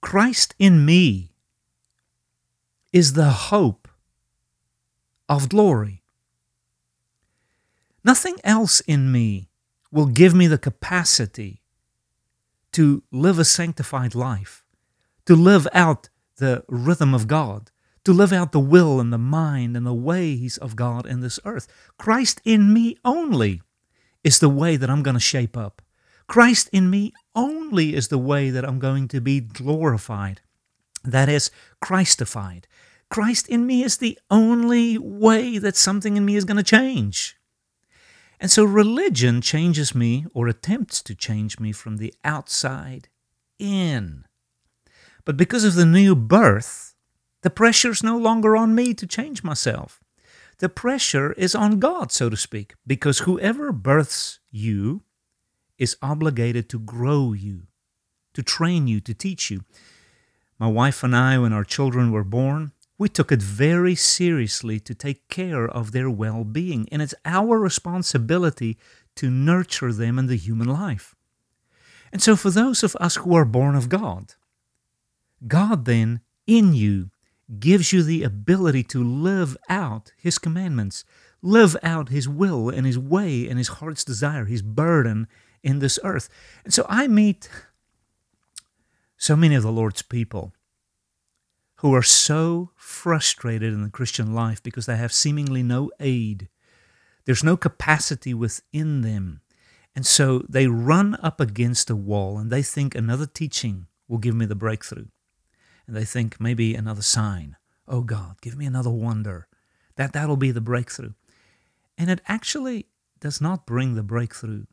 Christ 0.02 0.56
in 0.60 0.86
me 0.86 1.32
is 2.92 3.14
the 3.14 3.32
hope 3.32 3.88
of 5.30 5.50
glory. 5.50 6.04
Nothing 8.04 8.38
else 8.44 8.82
in 8.82 9.12
me 9.12 9.50
will 9.92 10.06
give 10.06 10.34
me 10.34 10.48
the 10.48 10.58
capacity 10.58 11.62
to 12.74 13.04
live 13.12 13.40
a 13.40 13.46
sanctified 13.46 14.14
life, 14.16 14.64
to 15.26 15.36
live 15.36 15.68
out 15.74 16.10
the 16.38 16.64
rhythm 16.68 17.14
of 17.14 17.28
God, 17.28 17.72
to 18.04 18.14
live 18.14 18.32
out 18.32 18.52
the 18.52 18.60
will 18.60 19.00
and 19.00 19.12
the 19.12 19.18
mind 19.18 19.76
and 19.76 19.86
the 19.86 19.94
ways 19.94 20.58
of 20.58 20.76
God 20.76 21.06
in 21.06 21.22
this 21.22 21.40
earth. 21.46 21.68
Christ 21.98 22.42
in 22.46 22.74
me 22.74 22.98
only 23.04 23.62
is 24.24 24.40
the 24.40 24.50
way 24.50 24.76
that 24.78 24.90
I'm 24.90 25.04
going 25.04 25.16
to 25.16 25.20
shape 25.20 25.58
up. 25.58 25.82
Christ 26.28 26.70
in 26.74 26.90
me 26.90 27.14
only 27.36 27.96
is 27.96 28.10
the 28.10 28.18
way 28.18 28.50
that 28.50 28.66
I'm 28.66 28.80
going 28.80 29.08
to 29.10 29.22
be 29.22 29.40
glorified. 29.40 30.42
That 31.04 31.30
is, 31.30 31.50
Christified. 31.82 32.66
Christ 33.10 33.48
in 33.48 33.66
me 33.66 33.84
is 33.84 33.98
the 33.98 34.20
only 34.30 34.98
way 34.98 35.58
that 35.58 35.78
something 35.78 36.18
in 36.18 36.26
me 36.26 36.36
is 36.36 36.44
going 36.44 36.58
to 36.58 36.64
change. 36.64 37.37
And 38.40 38.52
so 38.52 38.64
religion 38.64 39.42
changes 39.42 39.96
me 39.96 40.26
or 40.34 40.48
attempts 40.48 41.02
to 41.04 41.16
change 41.16 41.60
me 41.60 41.72
from 41.72 41.98
the 41.98 42.14
outside 42.24 43.10
in. 43.58 44.26
But 45.26 45.38
because 45.38 45.64
of 45.64 45.76
the 45.76 45.86
new 45.86 46.16
birth, 46.16 46.96
the 47.42 47.50
pressure 47.50 47.92
is 47.92 48.04
no 48.04 48.18
longer 48.18 48.56
on 48.56 48.76
me 48.76 48.94
to 48.94 49.08
change 49.08 49.44
myself. 49.44 50.00
The 50.60 50.70
pressure 50.70 51.34
is 51.34 51.54
on 51.54 51.80
God, 51.80 52.12
so 52.12 52.30
to 52.30 52.38
speak, 52.38 52.74
because 52.86 53.20
whoever 53.20 53.72
births 53.72 54.40
you 54.50 55.04
is 55.78 55.98
obligated 56.02 56.70
to 56.70 56.80
grow 56.80 57.34
you, 57.34 57.68
to 58.34 58.42
train 58.42 58.88
you, 58.88 59.00
to 59.02 59.14
teach 59.14 59.52
you. 59.52 59.62
My 60.58 60.68
wife 60.68 61.04
and 61.04 61.16
I, 61.16 61.38
when 61.38 61.54
our 61.54 61.64
children 61.64 62.12
were 62.12 62.24
born, 62.24 62.72
we 62.98 63.10
took 63.10 63.32
it 63.32 63.42
very 63.42 63.96
seriously 63.96 64.80
to 64.80 64.96
take 64.96 65.28
care 65.30 65.68
of 65.68 65.92
their 65.92 66.10
well 66.10 66.44
being, 66.44 66.88
and 66.92 67.02
it's 67.02 67.16
our 67.26 67.60
responsibility 67.60 68.78
to 69.16 69.30
nurture 69.30 69.94
them 69.94 70.18
in 70.18 70.28
the 70.28 70.38
human 70.38 70.68
life. 70.68 71.16
And 72.12 72.22
so, 72.22 72.36
for 72.36 72.50
those 72.50 72.84
of 72.84 72.96
us 72.98 73.18
who 73.18 73.36
are 73.36 73.46
born 73.46 73.76
of 73.76 73.90
God, 73.90 74.36
God 75.46 75.86
then 75.86 76.22
in 76.48 76.74
you 76.74 77.12
gives 77.60 77.94
you 77.94 78.02
the 78.04 78.24
ability 78.24 78.84
to 78.84 79.04
live 79.04 79.56
out 79.70 80.12
His 80.18 80.38
commandments, 80.38 81.04
live 81.42 81.78
out 81.84 82.10
His 82.10 82.28
will 82.28 82.70
and 82.70 82.86
His 82.86 82.98
way 82.98 83.48
and 83.48 83.58
His 83.58 83.68
heart's 83.68 84.04
desire, 84.04 84.46
His 84.46 84.62
burden 84.62 85.28
in 85.62 85.80
this 85.80 86.00
earth. 86.04 86.30
And 86.64 86.74
so 86.74 86.86
I 86.90 87.08
meet 87.08 87.50
so 89.18 89.36
many 89.36 89.56
of 89.56 89.64
the 89.64 89.72
Lord's 89.72 90.02
people 90.02 90.54
who 91.78 91.94
are 91.94 92.04
so 92.04 92.72
frustrated 92.76 93.74
in 93.74 93.84
the 93.84 93.90
Christian 93.90 94.34
life 94.34 94.62
because 94.64 94.86
they 94.86 94.98
have 94.98 95.14
seemingly 95.14 95.62
no 95.62 95.92
aid. 96.00 96.50
There's 97.26 97.44
no 97.44 97.58
capacity 97.58 98.34
within 98.34 99.02
them. 99.02 99.42
And 99.96 100.06
so 100.06 100.44
they 100.48 100.68
run 100.68 101.18
up 101.22 101.40
against 101.40 101.90
a 101.90 101.96
wall 101.96 102.38
and 102.38 102.50
they 102.50 102.62
think 102.62 102.96
another 102.96 103.26
teaching 103.26 103.88
will 104.08 104.18
give 104.18 104.36
me 104.36 104.46
the 104.46 104.56
breakthrough. 104.56 105.08
And 105.86 105.96
they 105.96 106.06
think 106.06 106.40
maybe 106.40 106.76
another 106.76 107.02
sign. 107.02 107.58
Oh 107.88 108.02
God, 108.02 108.42
give 108.42 108.58
me 108.58 108.66
another 108.66 108.90
wonder. 108.90 109.48
That 109.96 110.14
that'll 110.14 110.38
be 110.38 110.52
the 110.52 110.62
breakthrough. 110.62 111.14
And 111.98 112.10
it 112.10 112.22
actually 112.28 112.88
does 113.20 113.42
not 113.42 113.66
bring 113.66 113.96
the 113.96 114.04
breakthrough. 114.04 114.66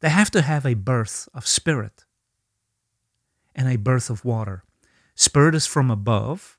They 0.00 0.10
have 0.10 0.30
to 0.32 0.42
have 0.42 0.66
a 0.66 0.74
birth 0.74 1.28
of 1.32 1.46
spirit 1.46 2.04
and 3.54 3.68
a 3.68 3.76
birth 3.76 4.10
of 4.10 4.24
water. 4.24 4.64
Spirit 5.14 5.54
is 5.54 5.66
from 5.66 5.90
above. 5.90 6.58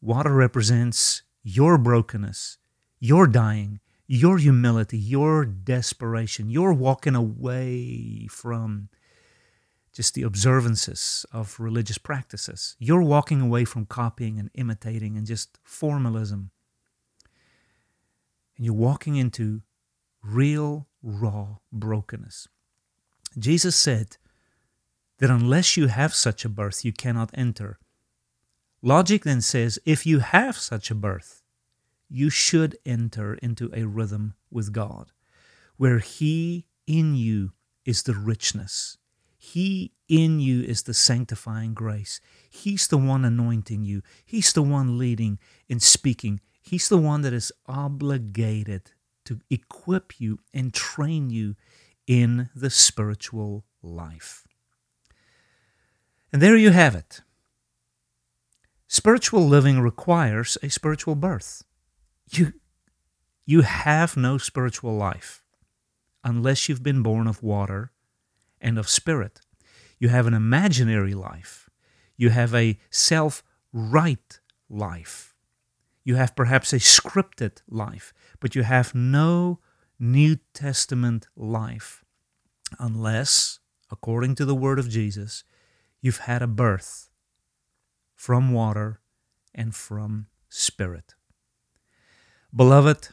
Water 0.00 0.34
represents 0.34 1.22
your 1.42 1.78
brokenness, 1.78 2.58
your 2.98 3.26
dying, 3.26 3.80
your 4.06 4.38
humility, 4.38 4.98
your 4.98 5.44
desperation, 5.44 6.50
your 6.50 6.72
walking 6.72 7.14
away 7.14 8.26
from 8.28 8.88
just 9.92 10.14
the 10.14 10.22
observances 10.22 11.26
of 11.32 11.60
religious 11.60 11.98
practices. 11.98 12.76
You're 12.78 13.02
walking 13.02 13.40
away 13.40 13.64
from 13.64 13.86
copying 13.86 14.38
and 14.38 14.50
imitating 14.54 15.16
and 15.16 15.26
just 15.26 15.58
formalism. 15.62 16.50
And 18.56 18.66
you're 18.66 18.74
walking 18.74 19.16
into 19.16 19.62
real, 20.22 20.88
raw 21.02 21.56
brokenness. 21.72 22.48
Jesus 23.38 23.76
said 23.76 24.16
that 25.18 25.30
unless 25.30 25.76
you 25.76 25.86
have 25.86 26.14
such 26.14 26.44
a 26.44 26.48
birth, 26.48 26.84
you 26.84 26.92
cannot 26.92 27.30
enter. 27.34 27.78
Logic 28.82 29.22
then 29.22 29.40
says 29.40 29.78
if 29.86 30.04
you 30.04 30.18
have 30.18 30.56
such 30.56 30.90
a 30.90 30.94
birth, 30.94 31.42
you 32.08 32.28
should 32.28 32.76
enter 32.84 33.34
into 33.34 33.70
a 33.72 33.84
rhythm 33.84 34.34
with 34.50 34.72
God, 34.72 35.12
where 35.76 36.00
He 36.00 36.66
in 36.86 37.14
you 37.14 37.52
is 37.84 38.02
the 38.02 38.14
richness. 38.14 38.98
He 39.38 39.92
in 40.08 40.40
you 40.40 40.62
is 40.62 40.82
the 40.82 40.94
sanctifying 40.94 41.74
grace. 41.74 42.20
He's 42.50 42.86
the 42.86 42.98
one 42.98 43.24
anointing 43.24 43.82
you. 43.82 44.02
He's 44.24 44.52
the 44.52 44.62
one 44.62 44.98
leading 44.98 45.38
and 45.68 45.82
speaking. 45.82 46.40
He's 46.60 46.88
the 46.88 46.98
one 46.98 47.22
that 47.22 47.32
is 47.32 47.50
obligated 47.66 48.92
to 49.24 49.40
equip 49.50 50.20
you 50.20 50.38
and 50.52 50.72
train 50.72 51.30
you 51.30 51.56
in 52.06 52.50
the 52.54 52.70
spiritual 52.70 53.64
life. 53.82 54.46
And 56.32 56.40
there 56.40 56.56
you 56.56 56.70
have 56.70 56.94
it. 56.94 57.22
Spiritual 58.92 59.48
living 59.48 59.80
requires 59.80 60.58
a 60.62 60.68
spiritual 60.68 61.14
birth. 61.14 61.64
You, 62.30 62.52
you 63.46 63.62
have 63.62 64.18
no 64.18 64.36
spiritual 64.36 64.94
life 64.94 65.42
unless 66.22 66.68
you've 66.68 66.82
been 66.82 67.02
born 67.02 67.26
of 67.26 67.42
water 67.42 67.90
and 68.60 68.78
of 68.78 68.90
spirit. 68.90 69.40
You 69.98 70.10
have 70.10 70.26
an 70.26 70.34
imaginary 70.34 71.14
life. 71.14 71.70
You 72.18 72.28
have 72.28 72.54
a 72.54 72.78
self 72.90 73.42
right 73.72 74.38
life. 74.68 75.34
You 76.04 76.16
have 76.16 76.36
perhaps 76.36 76.74
a 76.74 76.78
scripted 76.78 77.62
life, 77.66 78.12
but 78.40 78.54
you 78.54 78.62
have 78.62 78.94
no 78.94 79.60
New 79.98 80.36
Testament 80.52 81.28
life 81.34 82.04
unless, 82.78 83.58
according 83.90 84.34
to 84.34 84.44
the 84.44 84.54
word 84.54 84.78
of 84.78 84.90
Jesus, 84.90 85.44
you've 86.02 86.28
had 86.28 86.42
a 86.42 86.46
birth 86.46 87.08
from 88.22 88.52
water 88.52 89.00
and 89.52 89.74
from 89.74 90.28
spirit. 90.48 91.16
Beloved, 92.54 93.08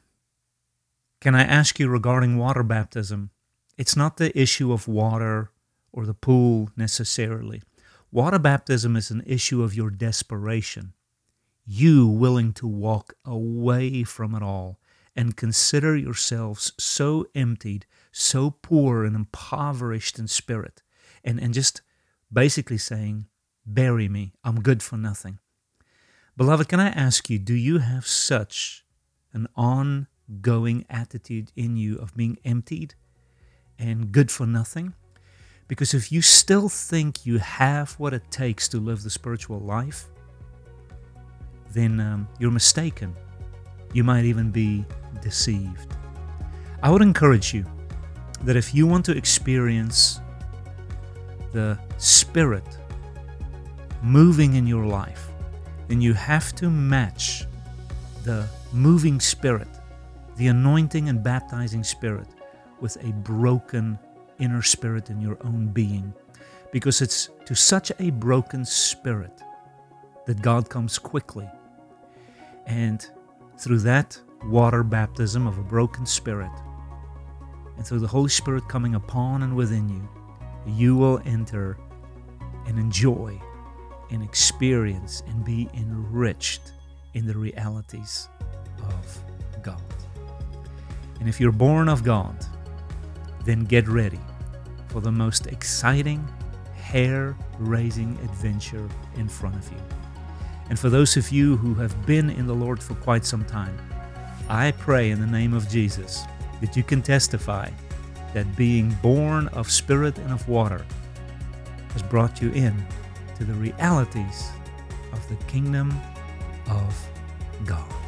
can 1.20 1.34
I 1.34 1.42
ask 1.42 1.80
you 1.80 1.90
regarding 1.90 2.38
water 2.38 2.62
baptism? 2.62 3.32
It's 3.76 3.96
not 3.96 4.18
the 4.18 4.40
issue 4.40 4.72
of 4.72 4.88
water 4.88 5.50
or 5.92 6.06
the 6.06 6.14
pool 6.14 6.70
necessarily. 6.78 7.64
Water 8.12 8.38
baptism 8.38 8.96
is 8.96 9.10
an 9.10 9.24
issue 9.26 9.64
of 9.64 9.74
your 9.74 9.90
desperation. 9.90 10.94
You 11.66 12.08
willing 12.08 12.54
to 12.54 12.68
walk 12.68 13.16
away 13.26 14.04
from 14.04 14.36
it 14.36 14.44
all 14.44 14.80
and 15.16 15.36
consider 15.36 15.98
yourselves 15.98 16.72
so 16.78 17.26
emptied, 17.34 17.88
so 18.12 18.52
poor 18.62 19.04
and 19.06 19.16
impoverished 19.16 20.20
in 20.20 20.28
spirit, 20.28 20.84
and, 21.24 21.40
and 21.40 21.56
just 21.56 21.82
basically 22.32 22.78
saying, 22.78 23.26
Bury 23.72 24.10
me. 24.10 24.34
I'm 24.44 24.62
good 24.62 24.82
for 24.82 24.98
nothing. 24.98 25.38
Beloved, 26.36 26.68
can 26.68 26.80
I 26.80 26.88
ask 26.88 27.30
you, 27.30 27.38
do 27.38 27.54
you 27.54 27.78
have 27.78 28.08
such 28.08 28.84
an 29.32 29.48
ongoing 29.56 30.86
attitude 30.90 31.52
in 31.56 31.78
you 31.78 31.96
of 31.98 32.18
being 32.18 32.40
emptied 32.44 32.96
and 33.78 34.12
good 34.12 34.32
for 34.32 34.48
nothing? 34.48 34.96
Because 35.68 35.94
if 35.94 36.12
you 36.12 36.24
still 36.24 36.68
think 36.68 37.28
you 37.28 37.38
have 37.38 37.92
what 38.00 38.12
it 38.12 38.32
takes 38.32 38.68
to 38.70 38.80
live 38.80 39.04
the 39.04 39.12
spiritual 39.12 39.60
life, 39.60 40.08
then 41.72 42.00
um, 42.00 42.28
you're 42.40 42.50
mistaken. 42.50 43.16
You 43.94 44.04
might 44.04 44.26
even 44.26 44.50
be 44.50 44.84
deceived. 45.22 45.96
I 46.82 46.90
would 46.90 47.04
encourage 47.04 47.54
you 47.54 47.66
that 48.46 48.56
if 48.56 48.74
you 48.74 48.88
want 48.88 49.06
to 49.06 49.16
experience 49.16 50.22
the 51.52 51.78
Spirit 52.00 52.79
moving 54.02 54.54
in 54.54 54.68
your 54.68 54.86
life, 54.86 55.30
then 55.88 56.02
you 56.02 56.14
have 56.14 56.54
to 56.56 56.70
match 56.70 57.46
the 58.24 58.48
moving 58.72 59.20
spirit, 59.20 59.68
the 60.38 60.48
anointing 60.48 61.10
and 61.10 61.24
baptizing 61.24 61.84
spirit, 61.84 62.28
with 62.80 62.98
a 63.04 63.12
broken 63.24 64.00
inner 64.40 64.62
spirit 64.62 65.10
in 65.10 65.20
your 65.20 65.38
own 65.44 65.68
being. 65.68 66.14
Because 66.72 67.02
it's 67.02 67.30
to 67.46 67.56
such 67.56 67.92
a 68.00 68.12
broken 68.12 68.64
spirit 68.64 69.42
that 70.26 70.42
God 70.42 70.70
comes 70.70 71.00
quickly. 71.00 71.50
And 72.68 73.06
through 73.58 73.80
that 73.80 74.20
water 74.46 74.84
baptism 74.84 75.48
of 75.48 75.58
a 75.58 75.64
broken 75.64 76.06
spirit, 76.06 76.52
and 77.76 77.86
through 77.86 78.00
the 78.00 78.08
Holy 78.08 78.30
Spirit 78.30 78.68
coming 78.68 78.96
upon 78.96 79.42
and 79.44 79.56
within 79.56 79.90
you, 79.90 80.08
you 80.68 80.96
will 80.96 81.20
enter 81.26 81.78
and 82.68 82.78
enjoy 82.78 83.42
and 84.12 84.24
experience 84.24 85.24
and 85.28 85.44
be 85.46 85.70
enriched 85.74 86.74
in 87.14 87.26
the 87.26 87.38
realities 87.38 88.30
of 88.80 89.24
God. 89.62 89.82
And 91.20 91.28
if 91.28 91.40
you're 91.40 91.52
born 91.52 91.90
of 91.90 92.04
God, 92.04 92.46
then 93.46 93.66
get 93.66 93.88
ready 93.88 94.20
for 94.88 95.02
the 95.02 95.12
most 95.12 95.48
exciting, 95.48 96.28
hair 96.76 97.36
raising 97.58 98.18
adventure 98.24 98.88
in 99.16 99.28
front 99.28 99.56
of 99.56 99.72
you. 99.72 99.78
And 100.70 100.80
for 100.80 100.90
those 100.90 101.18
of 101.18 101.32
you 101.32 101.58
who 101.58 101.74
have 101.76 102.06
been 102.06 102.30
in 102.30 102.48
the 102.48 102.54
Lord 102.54 102.82
for 102.82 102.96
quite 102.96 103.26
some 103.26 103.44
time, 103.46 103.78
I 104.48 104.72
pray 104.72 105.12
in 105.12 105.20
the 105.20 105.28
name 105.28 105.54
of 105.54 105.68
Jesus 105.70 106.24
that 106.62 106.76
you 106.76 106.84
can 106.84 107.02
testify 107.02 107.70
that 108.34 108.56
being 108.56 108.96
born 109.02 109.48
of 109.50 109.72
spirit 109.72 110.18
and 110.20 110.32
of 110.32 110.48
water 110.48 110.86
has 111.94 112.04
brought 112.04 112.42
you 112.42 112.52
in 112.52 112.86
to 113.40 113.46
the 113.46 113.54
realities 113.54 114.50
of 115.14 115.28
the 115.30 115.36
kingdom 115.46 115.92
of 116.70 117.08
God. 117.66 117.99